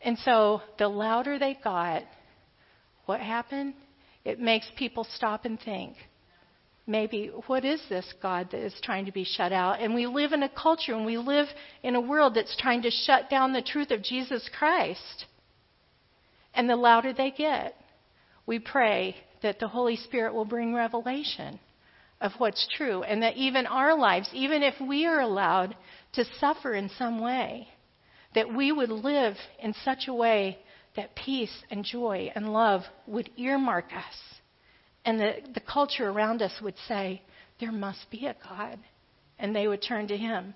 And 0.00 0.18
so 0.18 0.62
the 0.78 0.88
louder 0.88 1.38
they 1.38 1.58
got, 1.62 2.02
what 3.06 3.20
happened? 3.20 3.74
It 4.24 4.38
makes 4.38 4.70
people 4.76 5.06
stop 5.14 5.44
and 5.44 5.58
think 5.60 5.96
maybe 6.88 7.30
what 7.46 7.64
is 7.64 7.80
this 7.88 8.14
God 8.20 8.48
that 8.50 8.64
is 8.64 8.74
trying 8.82 9.04
to 9.04 9.12
be 9.12 9.24
shut 9.24 9.52
out? 9.52 9.80
And 9.80 9.94
we 9.94 10.06
live 10.06 10.32
in 10.32 10.42
a 10.42 10.48
culture 10.48 10.94
and 10.94 11.04
we 11.04 11.18
live 11.18 11.46
in 11.82 11.94
a 11.94 12.00
world 12.00 12.34
that's 12.34 12.56
trying 12.56 12.82
to 12.82 12.90
shut 12.90 13.30
down 13.30 13.52
the 13.52 13.62
truth 13.62 13.90
of 13.90 14.02
Jesus 14.02 14.48
Christ. 14.58 15.26
And 16.54 16.68
the 16.68 16.76
louder 16.76 17.12
they 17.12 17.30
get, 17.30 17.76
we 18.46 18.58
pray 18.58 19.14
that 19.42 19.60
the 19.60 19.68
Holy 19.68 19.96
Spirit 19.96 20.34
will 20.34 20.46
bring 20.46 20.74
revelation 20.74 21.60
of 22.20 22.32
what's 22.38 22.66
true 22.76 23.02
and 23.02 23.22
that 23.22 23.36
even 23.36 23.66
our 23.66 23.96
lives, 23.96 24.28
even 24.32 24.62
if 24.62 24.74
we 24.80 25.06
are 25.06 25.20
allowed 25.20 25.76
to 26.14 26.24
suffer 26.40 26.74
in 26.74 26.90
some 26.98 27.20
way, 27.20 27.68
that 28.34 28.52
we 28.52 28.72
would 28.72 28.90
live 28.90 29.36
in 29.60 29.74
such 29.84 30.08
a 30.08 30.14
way 30.14 30.58
that 30.96 31.14
peace 31.14 31.62
and 31.70 31.84
joy 31.84 32.30
and 32.34 32.52
love 32.52 32.82
would 33.06 33.30
earmark 33.36 33.86
us 33.94 34.38
and 35.08 35.18
the, 35.18 35.36
the 35.54 35.60
culture 35.60 36.10
around 36.10 36.42
us 36.42 36.52
would 36.60 36.74
say, 36.86 37.22
There 37.60 37.72
must 37.72 38.10
be 38.10 38.26
a 38.26 38.36
God. 38.46 38.78
And 39.38 39.56
they 39.56 39.66
would 39.66 39.80
turn 39.80 40.06
to 40.08 40.16
Him. 40.18 40.54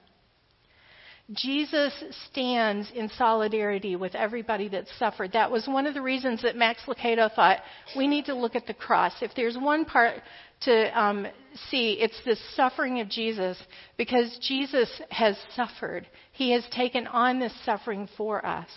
Jesus 1.31 1.93
stands 2.31 2.91
in 2.95 3.09
solidarity 3.17 3.97
with 3.97 4.15
everybody 4.15 4.69
that 4.69 4.87
suffered. 4.99 5.33
That 5.33 5.51
was 5.51 5.67
one 5.67 5.87
of 5.87 5.95
the 5.95 6.03
reasons 6.03 6.43
that 6.43 6.57
Max 6.57 6.83
Lucado 6.87 7.33
thought 7.33 7.61
we 7.97 8.09
need 8.09 8.27
to 8.27 8.35
look 8.35 8.57
at 8.57 8.67
the 8.67 8.75
cross. 8.75 9.13
If 9.23 9.31
there's 9.35 9.57
one 9.57 9.85
part 9.85 10.17
to 10.63 11.01
um, 11.01 11.27
see, 11.71 11.93
it's 11.93 12.21
the 12.25 12.37
suffering 12.55 13.01
of 13.01 13.09
Jesus 13.09 13.57
because 13.97 14.37
Jesus 14.43 15.01
has 15.11 15.39
suffered. 15.55 16.07
He 16.33 16.51
has 16.51 16.65
taken 16.73 17.07
on 17.07 17.39
this 17.39 17.55
suffering 17.65 18.09
for 18.17 18.45
us. 18.45 18.69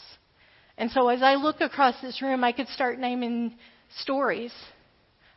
And 0.77 0.91
so 0.91 1.10
as 1.10 1.23
I 1.23 1.36
look 1.36 1.62
across 1.62 1.99
this 2.01 2.21
room, 2.21 2.43
I 2.43 2.51
could 2.51 2.67
start 2.69 2.99
naming 2.99 3.55
stories 4.01 4.53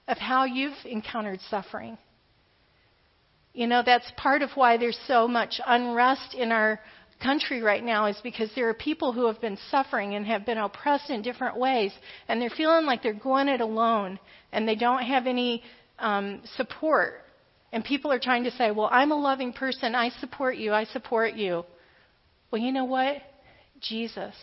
of 0.06 0.18
how 0.18 0.44
you've 0.44 0.76
encountered 0.84 1.40
suffering. 1.48 1.96
You 3.54 3.66
know, 3.66 3.82
that's 3.84 4.10
part 4.16 4.42
of 4.42 4.50
why 4.54 4.76
there's 4.76 4.98
so 5.06 5.26
much 5.26 5.60
unrest 5.66 6.34
in 6.34 6.52
our 6.52 6.80
country 7.22 7.62
right 7.62 7.82
now 7.82 8.06
is 8.06 8.18
because 8.22 8.50
there 8.54 8.68
are 8.68 8.74
people 8.74 9.12
who 9.12 9.26
have 9.26 9.40
been 9.40 9.58
suffering 9.70 10.14
and 10.14 10.26
have 10.26 10.46
been 10.46 10.58
oppressed 10.58 11.10
in 11.10 11.22
different 11.22 11.56
ways, 11.56 11.92
and 12.28 12.40
they're 12.40 12.50
feeling 12.50 12.86
like 12.86 13.02
they're 13.02 13.12
going 13.12 13.48
it 13.48 13.60
alone, 13.60 14.18
and 14.52 14.66
they 14.66 14.76
don't 14.76 15.02
have 15.02 15.26
any 15.26 15.62
um, 15.98 16.40
support. 16.56 17.22
And 17.72 17.84
people 17.84 18.12
are 18.12 18.20
trying 18.20 18.44
to 18.44 18.50
say, 18.52 18.70
Well, 18.70 18.88
I'm 18.90 19.12
a 19.12 19.20
loving 19.20 19.52
person. 19.52 19.94
I 19.94 20.10
support 20.20 20.56
you. 20.56 20.72
I 20.72 20.84
support 20.84 21.34
you. 21.34 21.64
Well, 22.50 22.62
you 22.62 22.72
know 22.72 22.86
what? 22.86 23.16
Jesus 23.80 24.34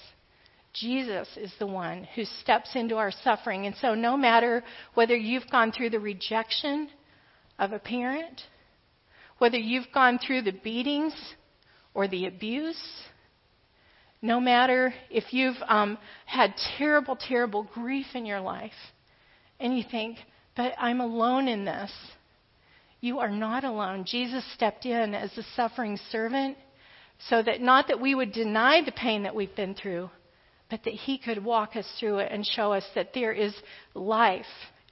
Jesus 0.75 1.29
is 1.37 1.53
the 1.57 1.67
one 1.67 2.03
who 2.15 2.25
steps 2.25 2.71
into 2.75 2.97
our 2.97 3.11
suffering. 3.23 3.65
And 3.65 3.75
so, 3.77 3.95
no 3.95 4.17
matter 4.17 4.63
whether 4.93 5.15
you've 5.15 5.49
gone 5.49 5.71
through 5.71 5.91
the 5.91 5.99
rejection 5.99 6.89
of 7.57 7.71
a 7.71 7.79
parent, 7.79 8.41
whether 9.37 9.57
you've 9.57 9.91
gone 9.93 10.19
through 10.19 10.41
the 10.41 10.51
beatings 10.51 11.13
or 11.95 12.07
the 12.07 12.27
abuse, 12.27 12.79
no 14.21 14.39
matter 14.39 14.93
if 15.09 15.33
you've 15.33 15.57
um, 15.67 15.97
had 16.25 16.53
terrible, 16.77 17.15
terrible 17.15 17.67
grief 17.73 18.07
in 18.13 18.25
your 18.25 18.41
life, 18.41 18.71
and 19.59 19.75
you 19.75 19.83
think, 19.89 20.17
but 20.55 20.73
I'm 20.77 20.99
alone 20.99 21.47
in 21.47 21.65
this, 21.65 21.91
you 23.01 23.19
are 23.19 23.31
not 23.31 23.63
alone. 23.63 24.03
Jesus 24.05 24.43
stepped 24.53 24.85
in 24.85 25.13
as 25.13 25.33
the 25.35 25.45
suffering 25.55 25.97
servant 26.11 26.57
so 27.29 27.41
that 27.41 27.61
not 27.61 27.87
that 27.87 28.01
we 28.01 28.13
would 28.13 28.31
deny 28.31 28.81
the 28.83 28.91
pain 28.91 29.23
that 29.23 29.35
we've 29.35 29.55
been 29.55 29.75
through, 29.75 30.09
but 30.69 30.83
that 30.83 30.93
He 30.93 31.17
could 31.17 31.43
walk 31.43 31.75
us 31.75 31.87
through 31.99 32.19
it 32.19 32.31
and 32.31 32.45
show 32.45 32.73
us 32.73 32.85
that 32.95 33.13
there 33.13 33.31
is 33.31 33.53
life 33.93 34.45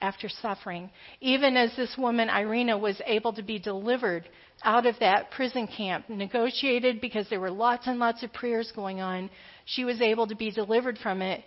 after 0.04 0.28
suffering. 0.28 0.90
Even 1.20 1.56
as 1.56 1.74
this 1.76 1.96
woman, 1.96 2.28
Irina, 2.28 2.76
was 2.76 3.00
able 3.06 3.32
to 3.32 3.42
be 3.42 3.58
delivered 3.58 4.28
out 4.62 4.84
of 4.84 4.96
that 5.00 5.30
prison 5.30 5.66
camp, 5.66 6.08
negotiated 6.10 7.00
because 7.00 7.26
there 7.30 7.40
were 7.40 7.50
lots 7.50 7.86
and 7.86 7.98
lots 7.98 8.22
of 8.22 8.32
prayers 8.32 8.70
going 8.76 9.00
on, 9.00 9.30
she 9.64 9.84
was 9.84 10.00
able 10.02 10.26
to 10.26 10.36
be 10.36 10.50
delivered 10.50 10.98
from 10.98 11.22
it. 11.22 11.42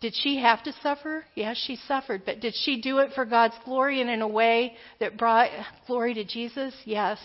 Did 0.00 0.14
she 0.14 0.38
have 0.38 0.62
to 0.64 0.72
suffer? 0.82 1.24
Yes, 1.34 1.56
she 1.64 1.76
suffered. 1.86 2.22
But 2.24 2.40
did 2.40 2.54
she 2.56 2.80
do 2.80 2.98
it 2.98 3.10
for 3.14 3.24
God's 3.24 3.54
glory 3.64 4.00
and 4.00 4.10
in 4.10 4.22
a 4.22 4.28
way 4.28 4.74
that 4.98 5.18
brought 5.18 5.50
glory 5.86 6.14
to 6.14 6.24
Jesus? 6.24 6.74
Yes. 6.84 7.18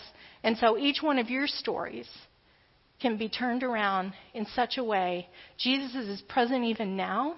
And 0.44 0.56
so 0.58 0.78
each 0.78 1.02
one 1.02 1.18
of 1.18 1.30
your 1.30 1.48
stories 1.48 2.08
can 3.00 3.16
be 3.16 3.28
turned 3.28 3.64
around 3.64 4.12
in 4.34 4.46
such 4.54 4.76
a 4.76 4.84
way. 4.84 5.28
Jesus 5.56 5.94
is 5.94 6.20
present 6.28 6.64
even 6.64 6.96
now 6.96 7.36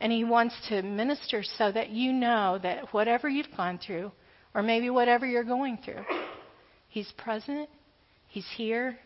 and 0.00 0.12
He 0.12 0.24
wants 0.24 0.54
to 0.68 0.82
minister 0.82 1.42
so 1.42 1.70
that 1.72 1.90
you 1.90 2.12
know 2.12 2.58
that 2.62 2.92
whatever 2.92 3.28
you've 3.28 3.54
gone 3.56 3.78
through, 3.78 4.12
or 4.54 4.62
maybe 4.62 4.90
whatever 4.90 5.26
you're 5.26 5.44
going 5.44 5.78
through, 5.84 6.04
He's 6.88 7.10
present, 7.12 7.68
He's 8.28 8.48
here. 8.56 8.98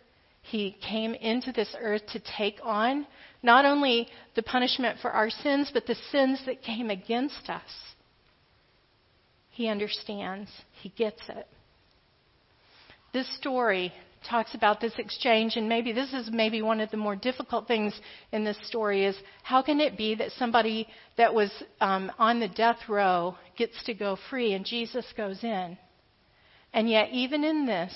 He 0.43 0.77
came 0.87 1.13
into 1.15 1.53
this 1.53 1.75
earth 1.79 2.03
to 2.13 2.23
take 2.37 2.59
on 2.63 3.07
not 3.43 3.67
only 3.67 4.09
the 4.35 4.43
punishment 4.43 4.99
for 5.01 5.11
our 5.11 5.29
sins, 5.29 5.71
but 5.73 5.87
the 5.87 5.97
sins 6.11 6.41
that 6.47 6.63
came 6.63 6.89
against 6.89 7.51
us. 7.51 7.71
He 9.51 9.69
understands, 9.69 10.49
He 10.81 10.89
gets 10.91 11.21
it. 11.29 11.47
This 13.13 13.29
story 13.37 13.93
talks 14.29 14.55
about 14.55 14.81
this 14.81 14.93
exchange, 14.99 15.57
and 15.57 15.69
maybe 15.69 15.93
this 15.93 16.13
is 16.13 16.31
maybe 16.31 16.63
one 16.63 16.81
of 16.81 16.91
the 16.91 16.97
more 16.97 17.17
difficult 17.17 17.67
things 17.69 17.99
in 18.33 18.45
this 18.45 18.59
story 18.67 19.05
is 19.05 19.17
how 19.43 19.63
can 19.63 19.81
it 19.81 19.97
be 19.97 20.15
that 20.15 20.33
somebody 20.33 20.89
that 21.17 21.35
was 21.35 21.51
um, 21.81 22.11
on 22.19 22.41
the 22.41 22.49
death 22.49 22.79
row 22.89 23.37
gets 23.57 23.83
to 23.85 23.95
go 23.95 24.17
free 24.31 24.53
and 24.55 24.65
Jesus 24.65 25.05
goes 25.17 25.43
in? 25.43 25.77
And 26.73 26.89
yet, 26.89 27.11
even 27.13 27.45
in 27.45 27.67
this, 27.67 27.95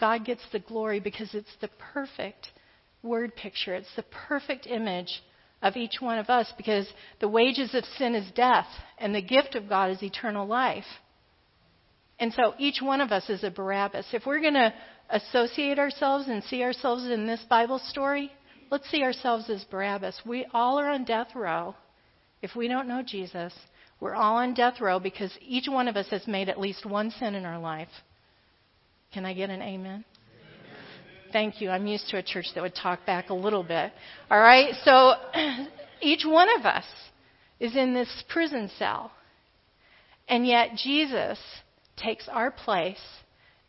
God 0.00 0.24
gets 0.24 0.42
the 0.52 0.58
glory 0.58 1.00
because 1.00 1.34
it's 1.34 1.56
the 1.60 1.70
perfect 1.92 2.48
word 3.02 3.34
picture. 3.34 3.74
It's 3.74 3.94
the 3.96 4.04
perfect 4.28 4.66
image 4.66 5.22
of 5.62 5.76
each 5.76 6.00
one 6.00 6.18
of 6.18 6.28
us 6.28 6.52
because 6.56 6.86
the 7.20 7.28
wages 7.28 7.74
of 7.74 7.84
sin 7.96 8.14
is 8.14 8.30
death 8.32 8.66
and 8.98 9.14
the 9.14 9.22
gift 9.22 9.54
of 9.54 9.68
God 9.68 9.90
is 9.90 10.02
eternal 10.02 10.46
life. 10.46 10.84
And 12.18 12.32
so 12.32 12.54
each 12.58 12.80
one 12.80 13.00
of 13.00 13.10
us 13.10 13.28
is 13.28 13.42
a 13.42 13.50
Barabbas. 13.50 14.06
If 14.12 14.26
we're 14.26 14.40
going 14.40 14.54
to 14.54 14.72
associate 15.12 15.78
ourselves 15.78 16.26
and 16.28 16.42
see 16.44 16.62
ourselves 16.62 17.04
in 17.04 17.26
this 17.26 17.44
Bible 17.48 17.78
story, 17.78 18.32
let's 18.70 18.90
see 18.90 19.02
ourselves 19.02 19.48
as 19.50 19.64
Barabbas. 19.64 20.22
We 20.26 20.46
all 20.52 20.80
are 20.80 20.90
on 20.90 21.04
death 21.04 21.28
row. 21.34 21.76
If 22.40 22.56
we 22.56 22.66
don't 22.66 22.88
know 22.88 23.02
Jesus, 23.06 23.52
we're 24.00 24.14
all 24.14 24.36
on 24.38 24.54
death 24.54 24.80
row 24.80 24.98
because 24.98 25.30
each 25.40 25.68
one 25.68 25.86
of 25.86 25.96
us 25.96 26.08
has 26.10 26.26
made 26.26 26.48
at 26.48 26.58
least 26.58 26.84
one 26.84 27.10
sin 27.10 27.34
in 27.34 27.44
our 27.44 27.60
life. 27.60 27.88
Can 29.14 29.24
I 29.24 29.34
get 29.34 29.50
an 29.50 29.60
amen? 29.60 29.76
amen? 29.76 30.04
Thank 31.30 31.60
you. 31.60 31.70
I'm 31.70 31.86
used 31.86 32.08
to 32.08 32.16
a 32.16 32.22
church 32.22 32.46
that 32.54 32.62
would 32.62 32.74
talk 32.74 33.06
back 33.06 33.30
a 33.30 33.34
little 33.34 33.62
bit. 33.62 33.92
All 34.30 34.40
right, 34.40 34.74
so 34.82 35.12
each 36.00 36.24
one 36.26 36.48
of 36.58 36.66
us 36.66 36.84
is 37.60 37.76
in 37.76 37.94
this 37.94 38.24
prison 38.28 38.70
cell. 38.78 39.12
And 40.26 40.46
yet 40.46 40.70
Jesus 40.76 41.38
takes 41.96 42.26
our 42.28 42.50
place, 42.50 42.98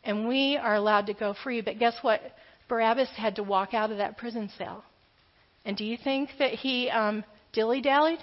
and 0.04 0.28
we 0.28 0.56
are 0.56 0.74
allowed 0.74 1.06
to 1.06 1.14
go 1.14 1.34
free. 1.42 1.60
But 1.60 1.78
guess 1.78 1.96
what? 2.02 2.20
Barabbas 2.68 3.10
had 3.16 3.36
to 3.36 3.42
walk 3.42 3.74
out 3.74 3.90
of 3.90 3.98
that 3.98 4.16
prison 4.16 4.50
cell. 4.56 4.84
And 5.64 5.76
do 5.76 5.84
you 5.84 5.96
think 5.96 6.30
that 6.38 6.52
he 6.52 6.90
um, 6.90 7.24
dilly 7.52 7.80
dallied? 7.80 8.20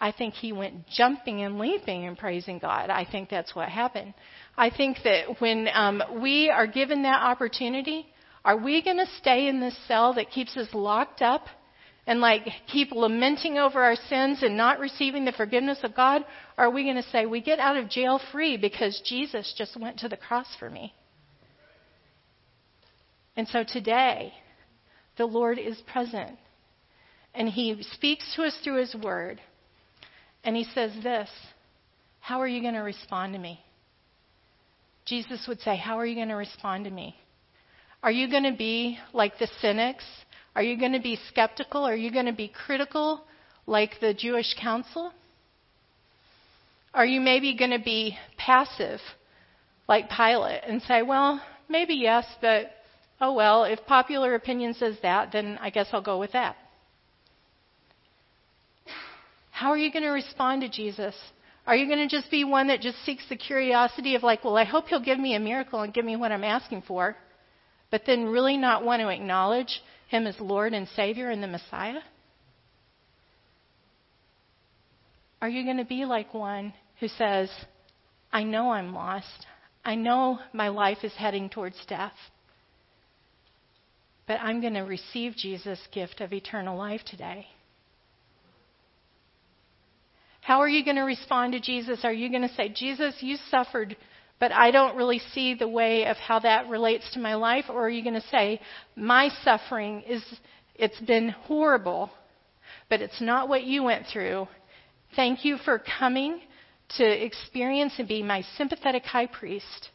I 0.00 0.12
think 0.12 0.34
he 0.34 0.52
went 0.52 0.86
jumping 0.88 1.42
and 1.42 1.58
leaping 1.58 2.06
and 2.06 2.18
praising 2.18 2.58
God. 2.58 2.90
I 2.90 3.06
think 3.10 3.30
that's 3.30 3.54
what 3.54 3.68
happened. 3.68 4.14
I 4.56 4.70
think 4.70 4.98
that 5.04 5.40
when 5.40 5.68
um, 5.72 6.02
we 6.20 6.50
are 6.50 6.66
given 6.66 7.02
that 7.04 7.22
opportunity, 7.22 8.06
are 8.44 8.56
we 8.56 8.82
going 8.82 8.98
to 8.98 9.06
stay 9.18 9.48
in 9.48 9.60
this 9.60 9.76
cell 9.88 10.14
that 10.14 10.30
keeps 10.30 10.56
us 10.56 10.68
locked 10.74 11.22
up 11.22 11.46
and 12.06 12.20
like 12.20 12.46
keep 12.66 12.92
lamenting 12.92 13.58
over 13.58 13.82
our 13.82 13.96
sins 13.96 14.42
and 14.42 14.56
not 14.56 14.78
receiving 14.78 15.24
the 15.24 15.32
forgiveness 15.32 15.78
of 15.82 15.94
God? 15.94 16.22
Or 16.58 16.66
are 16.66 16.70
we 16.70 16.84
going 16.84 16.96
to 16.96 17.10
say, 17.10 17.26
we 17.26 17.40
get 17.40 17.58
out 17.58 17.76
of 17.76 17.88
jail 17.88 18.20
free 18.32 18.56
because 18.56 19.02
Jesus 19.06 19.54
just 19.56 19.78
went 19.78 19.98
to 20.00 20.08
the 20.08 20.16
cross 20.16 20.48
for 20.58 20.68
me? 20.68 20.92
And 23.36 23.48
so 23.48 23.64
today, 23.64 24.32
the 25.16 25.26
Lord 25.26 25.58
is 25.58 25.80
present. 25.92 26.38
And 27.34 27.48
He 27.48 27.82
speaks 27.92 28.34
to 28.36 28.44
us 28.44 28.56
through 28.62 28.80
His 28.80 28.94
Word. 28.94 29.40
And 30.44 30.54
He 30.54 30.64
says 30.64 30.92
this 31.02 31.28
How 32.20 32.40
are 32.40 32.48
you 32.48 32.60
going 32.60 32.74
to 32.74 32.80
respond 32.80 33.32
to 33.32 33.38
me? 33.38 33.60
Jesus 35.06 35.46
would 35.48 35.60
say, 35.60 35.76
How 35.76 35.98
are 35.98 36.06
you 36.06 36.14
going 36.14 36.28
to 36.28 36.34
respond 36.34 36.84
to 36.84 36.90
me? 36.90 37.16
Are 38.02 38.12
you 38.12 38.30
going 38.30 38.44
to 38.44 38.56
be 38.56 38.98
like 39.12 39.38
the 39.38 39.48
cynics 39.60 40.04
are 40.54 40.62
you 40.62 40.78
going 40.78 40.92
to 40.92 41.00
be 41.00 41.18
skeptical? 41.28 41.84
Are 41.84 41.96
you 41.96 42.12
going 42.12 42.26
to 42.26 42.32
be 42.32 42.48
critical 42.48 43.24
like 43.66 44.00
the 44.00 44.14
Jewish 44.14 44.54
council? 44.60 45.12
Are 46.92 47.06
you 47.06 47.20
maybe 47.20 47.56
going 47.56 47.72
to 47.72 47.82
be 47.84 48.16
passive 48.36 49.00
like 49.88 50.08
Pilate 50.08 50.62
and 50.66 50.80
say, 50.82 51.02
well, 51.02 51.42
maybe 51.68 51.94
yes, 51.94 52.24
but 52.40 52.70
oh 53.20 53.34
well, 53.34 53.64
if 53.64 53.84
popular 53.86 54.34
opinion 54.34 54.74
says 54.74 54.96
that, 55.02 55.32
then 55.32 55.58
I 55.60 55.70
guess 55.70 55.88
I'll 55.92 56.02
go 56.02 56.18
with 56.18 56.32
that? 56.32 56.56
How 59.50 59.70
are 59.70 59.78
you 59.78 59.92
going 59.92 60.04
to 60.04 60.10
respond 60.10 60.62
to 60.62 60.68
Jesus? 60.68 61.14
Are 61.66 61.76
you 61.76 61.86
going 61.86 62.06
to 62.06 62.14
just 62.14 62.30
be 62.30 62.44
one 62.44 62.66
that 62.68 62.80
just 62.80 63.02
seeks 63.04 63.28
the 63.28 63.36
curiosity 63.36 64.14
of, 64.14 64.22
like, 64.22 64.44
well, 64.44 64.56
I 64.56 64.64
hope 64.64 64.88
he'll 64.88 65.02
give 65.02 65.18
me 65.18 65.34
a 65.34 65.40
miracle 65.40 65.80
and 65.80 65.94
give 65.94 66.04
me 66.04 66.16
what 66.16 66.32
I'm 66.32 66.44
asking 66.44 66.82
for, 66.82 67.16
but 67.90 68.02
then 68.06 68.26
really 68.26 68.56
not 68.56 68.84
want 68.84 69.00
to 69.00 69.08
acknowledge 69.08 69.80
him 70.08 70.26
as 70.26 70.38
Lord 70.40 70.72
and 70.72 70.88
Savior 70.88 71.30
and 71.30 71.42
the 71.42 71.48
Messiah? 71.48 72.00
Are 75.40 75.48
you 75.48 75.64
going 75.64 75.78
to 75.78 75.84
be 75.84 76.04
like 76.04 76.32
one 76.32 76.72
who 77.00 77.08
says, 77.08 77.50
I 78.32 78.44
know 78.44 78.70
I'm 78.70 78.94
lost. 78.94 79.46
I 79.84 79.94
know 79.94 80.38
my 80.52 80.68
life 80.68 80.98
is 81.02 81.12
heading 81.14 81.48
towards 81.48 81.76
death. 81.86 82.14
But 84.26 84.40
I'm 84.40 84.60
going 84.60 84.74
to 84.74 84.80
receive 84.80 85.36
Jesus' 85.36 85.80
gift 85.92 86.20
of 86.20 86.32
eternal 86.32 86.78
life 86.78 87.02
today. 87.06 87.46
How 90.40 90.60
are 90.60 90.68
you 90.68 90.84
going 90.84 90.96
to 90.96 91.02
respond 91.02 91.52
to 91.52 91.60
Jesus? 91.60 92.00
Are 92.04 92.12
you 92.12 92.30
going 92.30 92.48
to 92.48 92.54
say, 92.54 92.68
Jesus, 92.68 93.14
you 93.20 93.36
suffered 93.50 93.96
but 94.40 94.52
I 94.52 94.70
don't 94.70 94.96
really 94.96 95.20
see 95.32 95.54
the 95.54 95.68
way 95.68 96.06
of 96.06 96.16
how 96.16 96.40
that 96.40 96.68
relates 96.68 97.10
to 97.12 97.20
my 97.20 97.34
life? 97.34 97.66
Or 97.68 97.86
are 97.86 97.90
you 97.90 98.02
going 98.02 98.20
to 98.20 98.28
say, 98.28 98.60
my 98.96 99.30
suffering 99.42 100.02
is, 100.02 100.22
it's 100.74 101.00
been 101.00 101.30
horrible, 101.30 102.10
but 102.90 103.00
it's 103.00 103.20
not 103.20 103.48
what 103.48 103.64
you 103.64 103.84
went 103.84 104.06
through. 104.12 104.48
Thank 105.16 105.44
you 105.44 105.58
for 105.58 105.78
coming 105.98 106.40
to 106.96 107.04
experience 107.04 107.94
and 107.98 108.08
be 108.08 108.22
my 108.22 108.42
sympathetic 108.56 109.04
high 109.04 109.26
priest. 109.26 109.90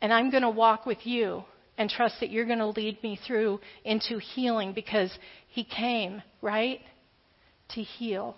And 0.00 0.12
I'm 0.12 0.30
going 0.30 0.42
to 0.42 0.50
walk 0.50 0.86
with 0.86 1.04
you 1.04 1.44
and 1.76 1.90
trust 1.90 2.20
that 2.20 2.30
you're 2.30 2.46
going 2.46 2.58
to 2.58 2.68
lead 2.68 3.02
me 3.02 3.18
through 3.26 3.60
into 3.84 4.18
healing 4.18 4.72
because 4.72 5.10
he 5.48 5.64
came, 5.64 6.22
right? 6.40 6.80
To 7.74 7.82
heal. 7.82 8.36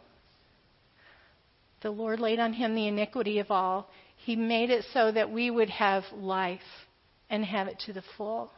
The 1.83 1.91
Lord 1.91 2.21
laid 2.21 2.39
on 2.39 2.53
him 2.53 2.75
the 2.75 2.87
iniquity 2.87 3.39
of 3.39 3.51
all. 3.51 3.91
He 4.25 4.37
made 4.37 4.71
it 4.71 4.85
so 4.93 5.11
that 5.13 5.31
we 5.31 5.51
would 5.51 5.71
have 5.71 6.05
life 6.13 6.61
and 7.31 7.45
have 7.45 7.69
it 7.69 7.79
to 7.87 7.93
the 7.93 8.03
full. 8.17 8.51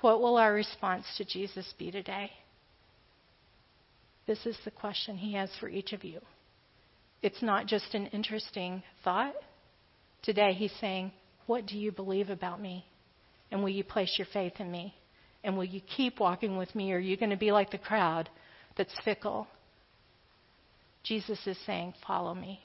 What 0.00 0.20
will 0.20 0.36
our 0.36 0.52
response 0.52 1.04
to 1.18 1.24
Jesus 1.24 1.72
be 1.78 1.90
today? 1.90 2.30
This 4.26 4.44
is 4.46 4.56
the 4.64 4.70
question 4.70 5.16
he 5.16 5.34
has 5.34 5.50
for 5.60 5.68
each 5.68 5.92
of 5.92 6.04
you. 6.04 6.20
It's 7.22 7.42
not 7.42 7.66
just 7.66 7.94
an 7.94 8.06
interesting 8.06 8.82
thought. 9.04 9.34
Today 10.22 10.52
he's 10.52 10.72
saying, 10.80 11.12
What 11.46 11.66
do 11.66 11.78
you 11.78 11.92
believe 11.92 12.30
about 12.30 12.60
me? 12.60 12.84
And 13.50 13.62
will 13.62 13.70
you 13.70 13.84
place 13.84 14.14
your 14.18 14.28
faith 14.32 14.54
in 14.58 14.70
me? 14.70 14.94
And 15.44 15.56
will 15.56 15.64
you 15.64 15.80
keep 15.96 16.20
walking 16.20 16.56
with 16.56 16.74
me? 16.74 16.92
Or 16.92 16.96
are 16.96 17.00
you 17.00 17.16
going 17.16 17.30
to 17.30 17.36
be 17.36 17.52
like 17.52 17.70
the 17.70 17.78
crowd 17.78 18.28
that's 18.76 18.94
fickle? 19.04 19.46
Jesus 21.02 21.38
is 21.46 21.58
saying, 21.66 21.94
Follow 22.06 22.34
me. 22.34 22.60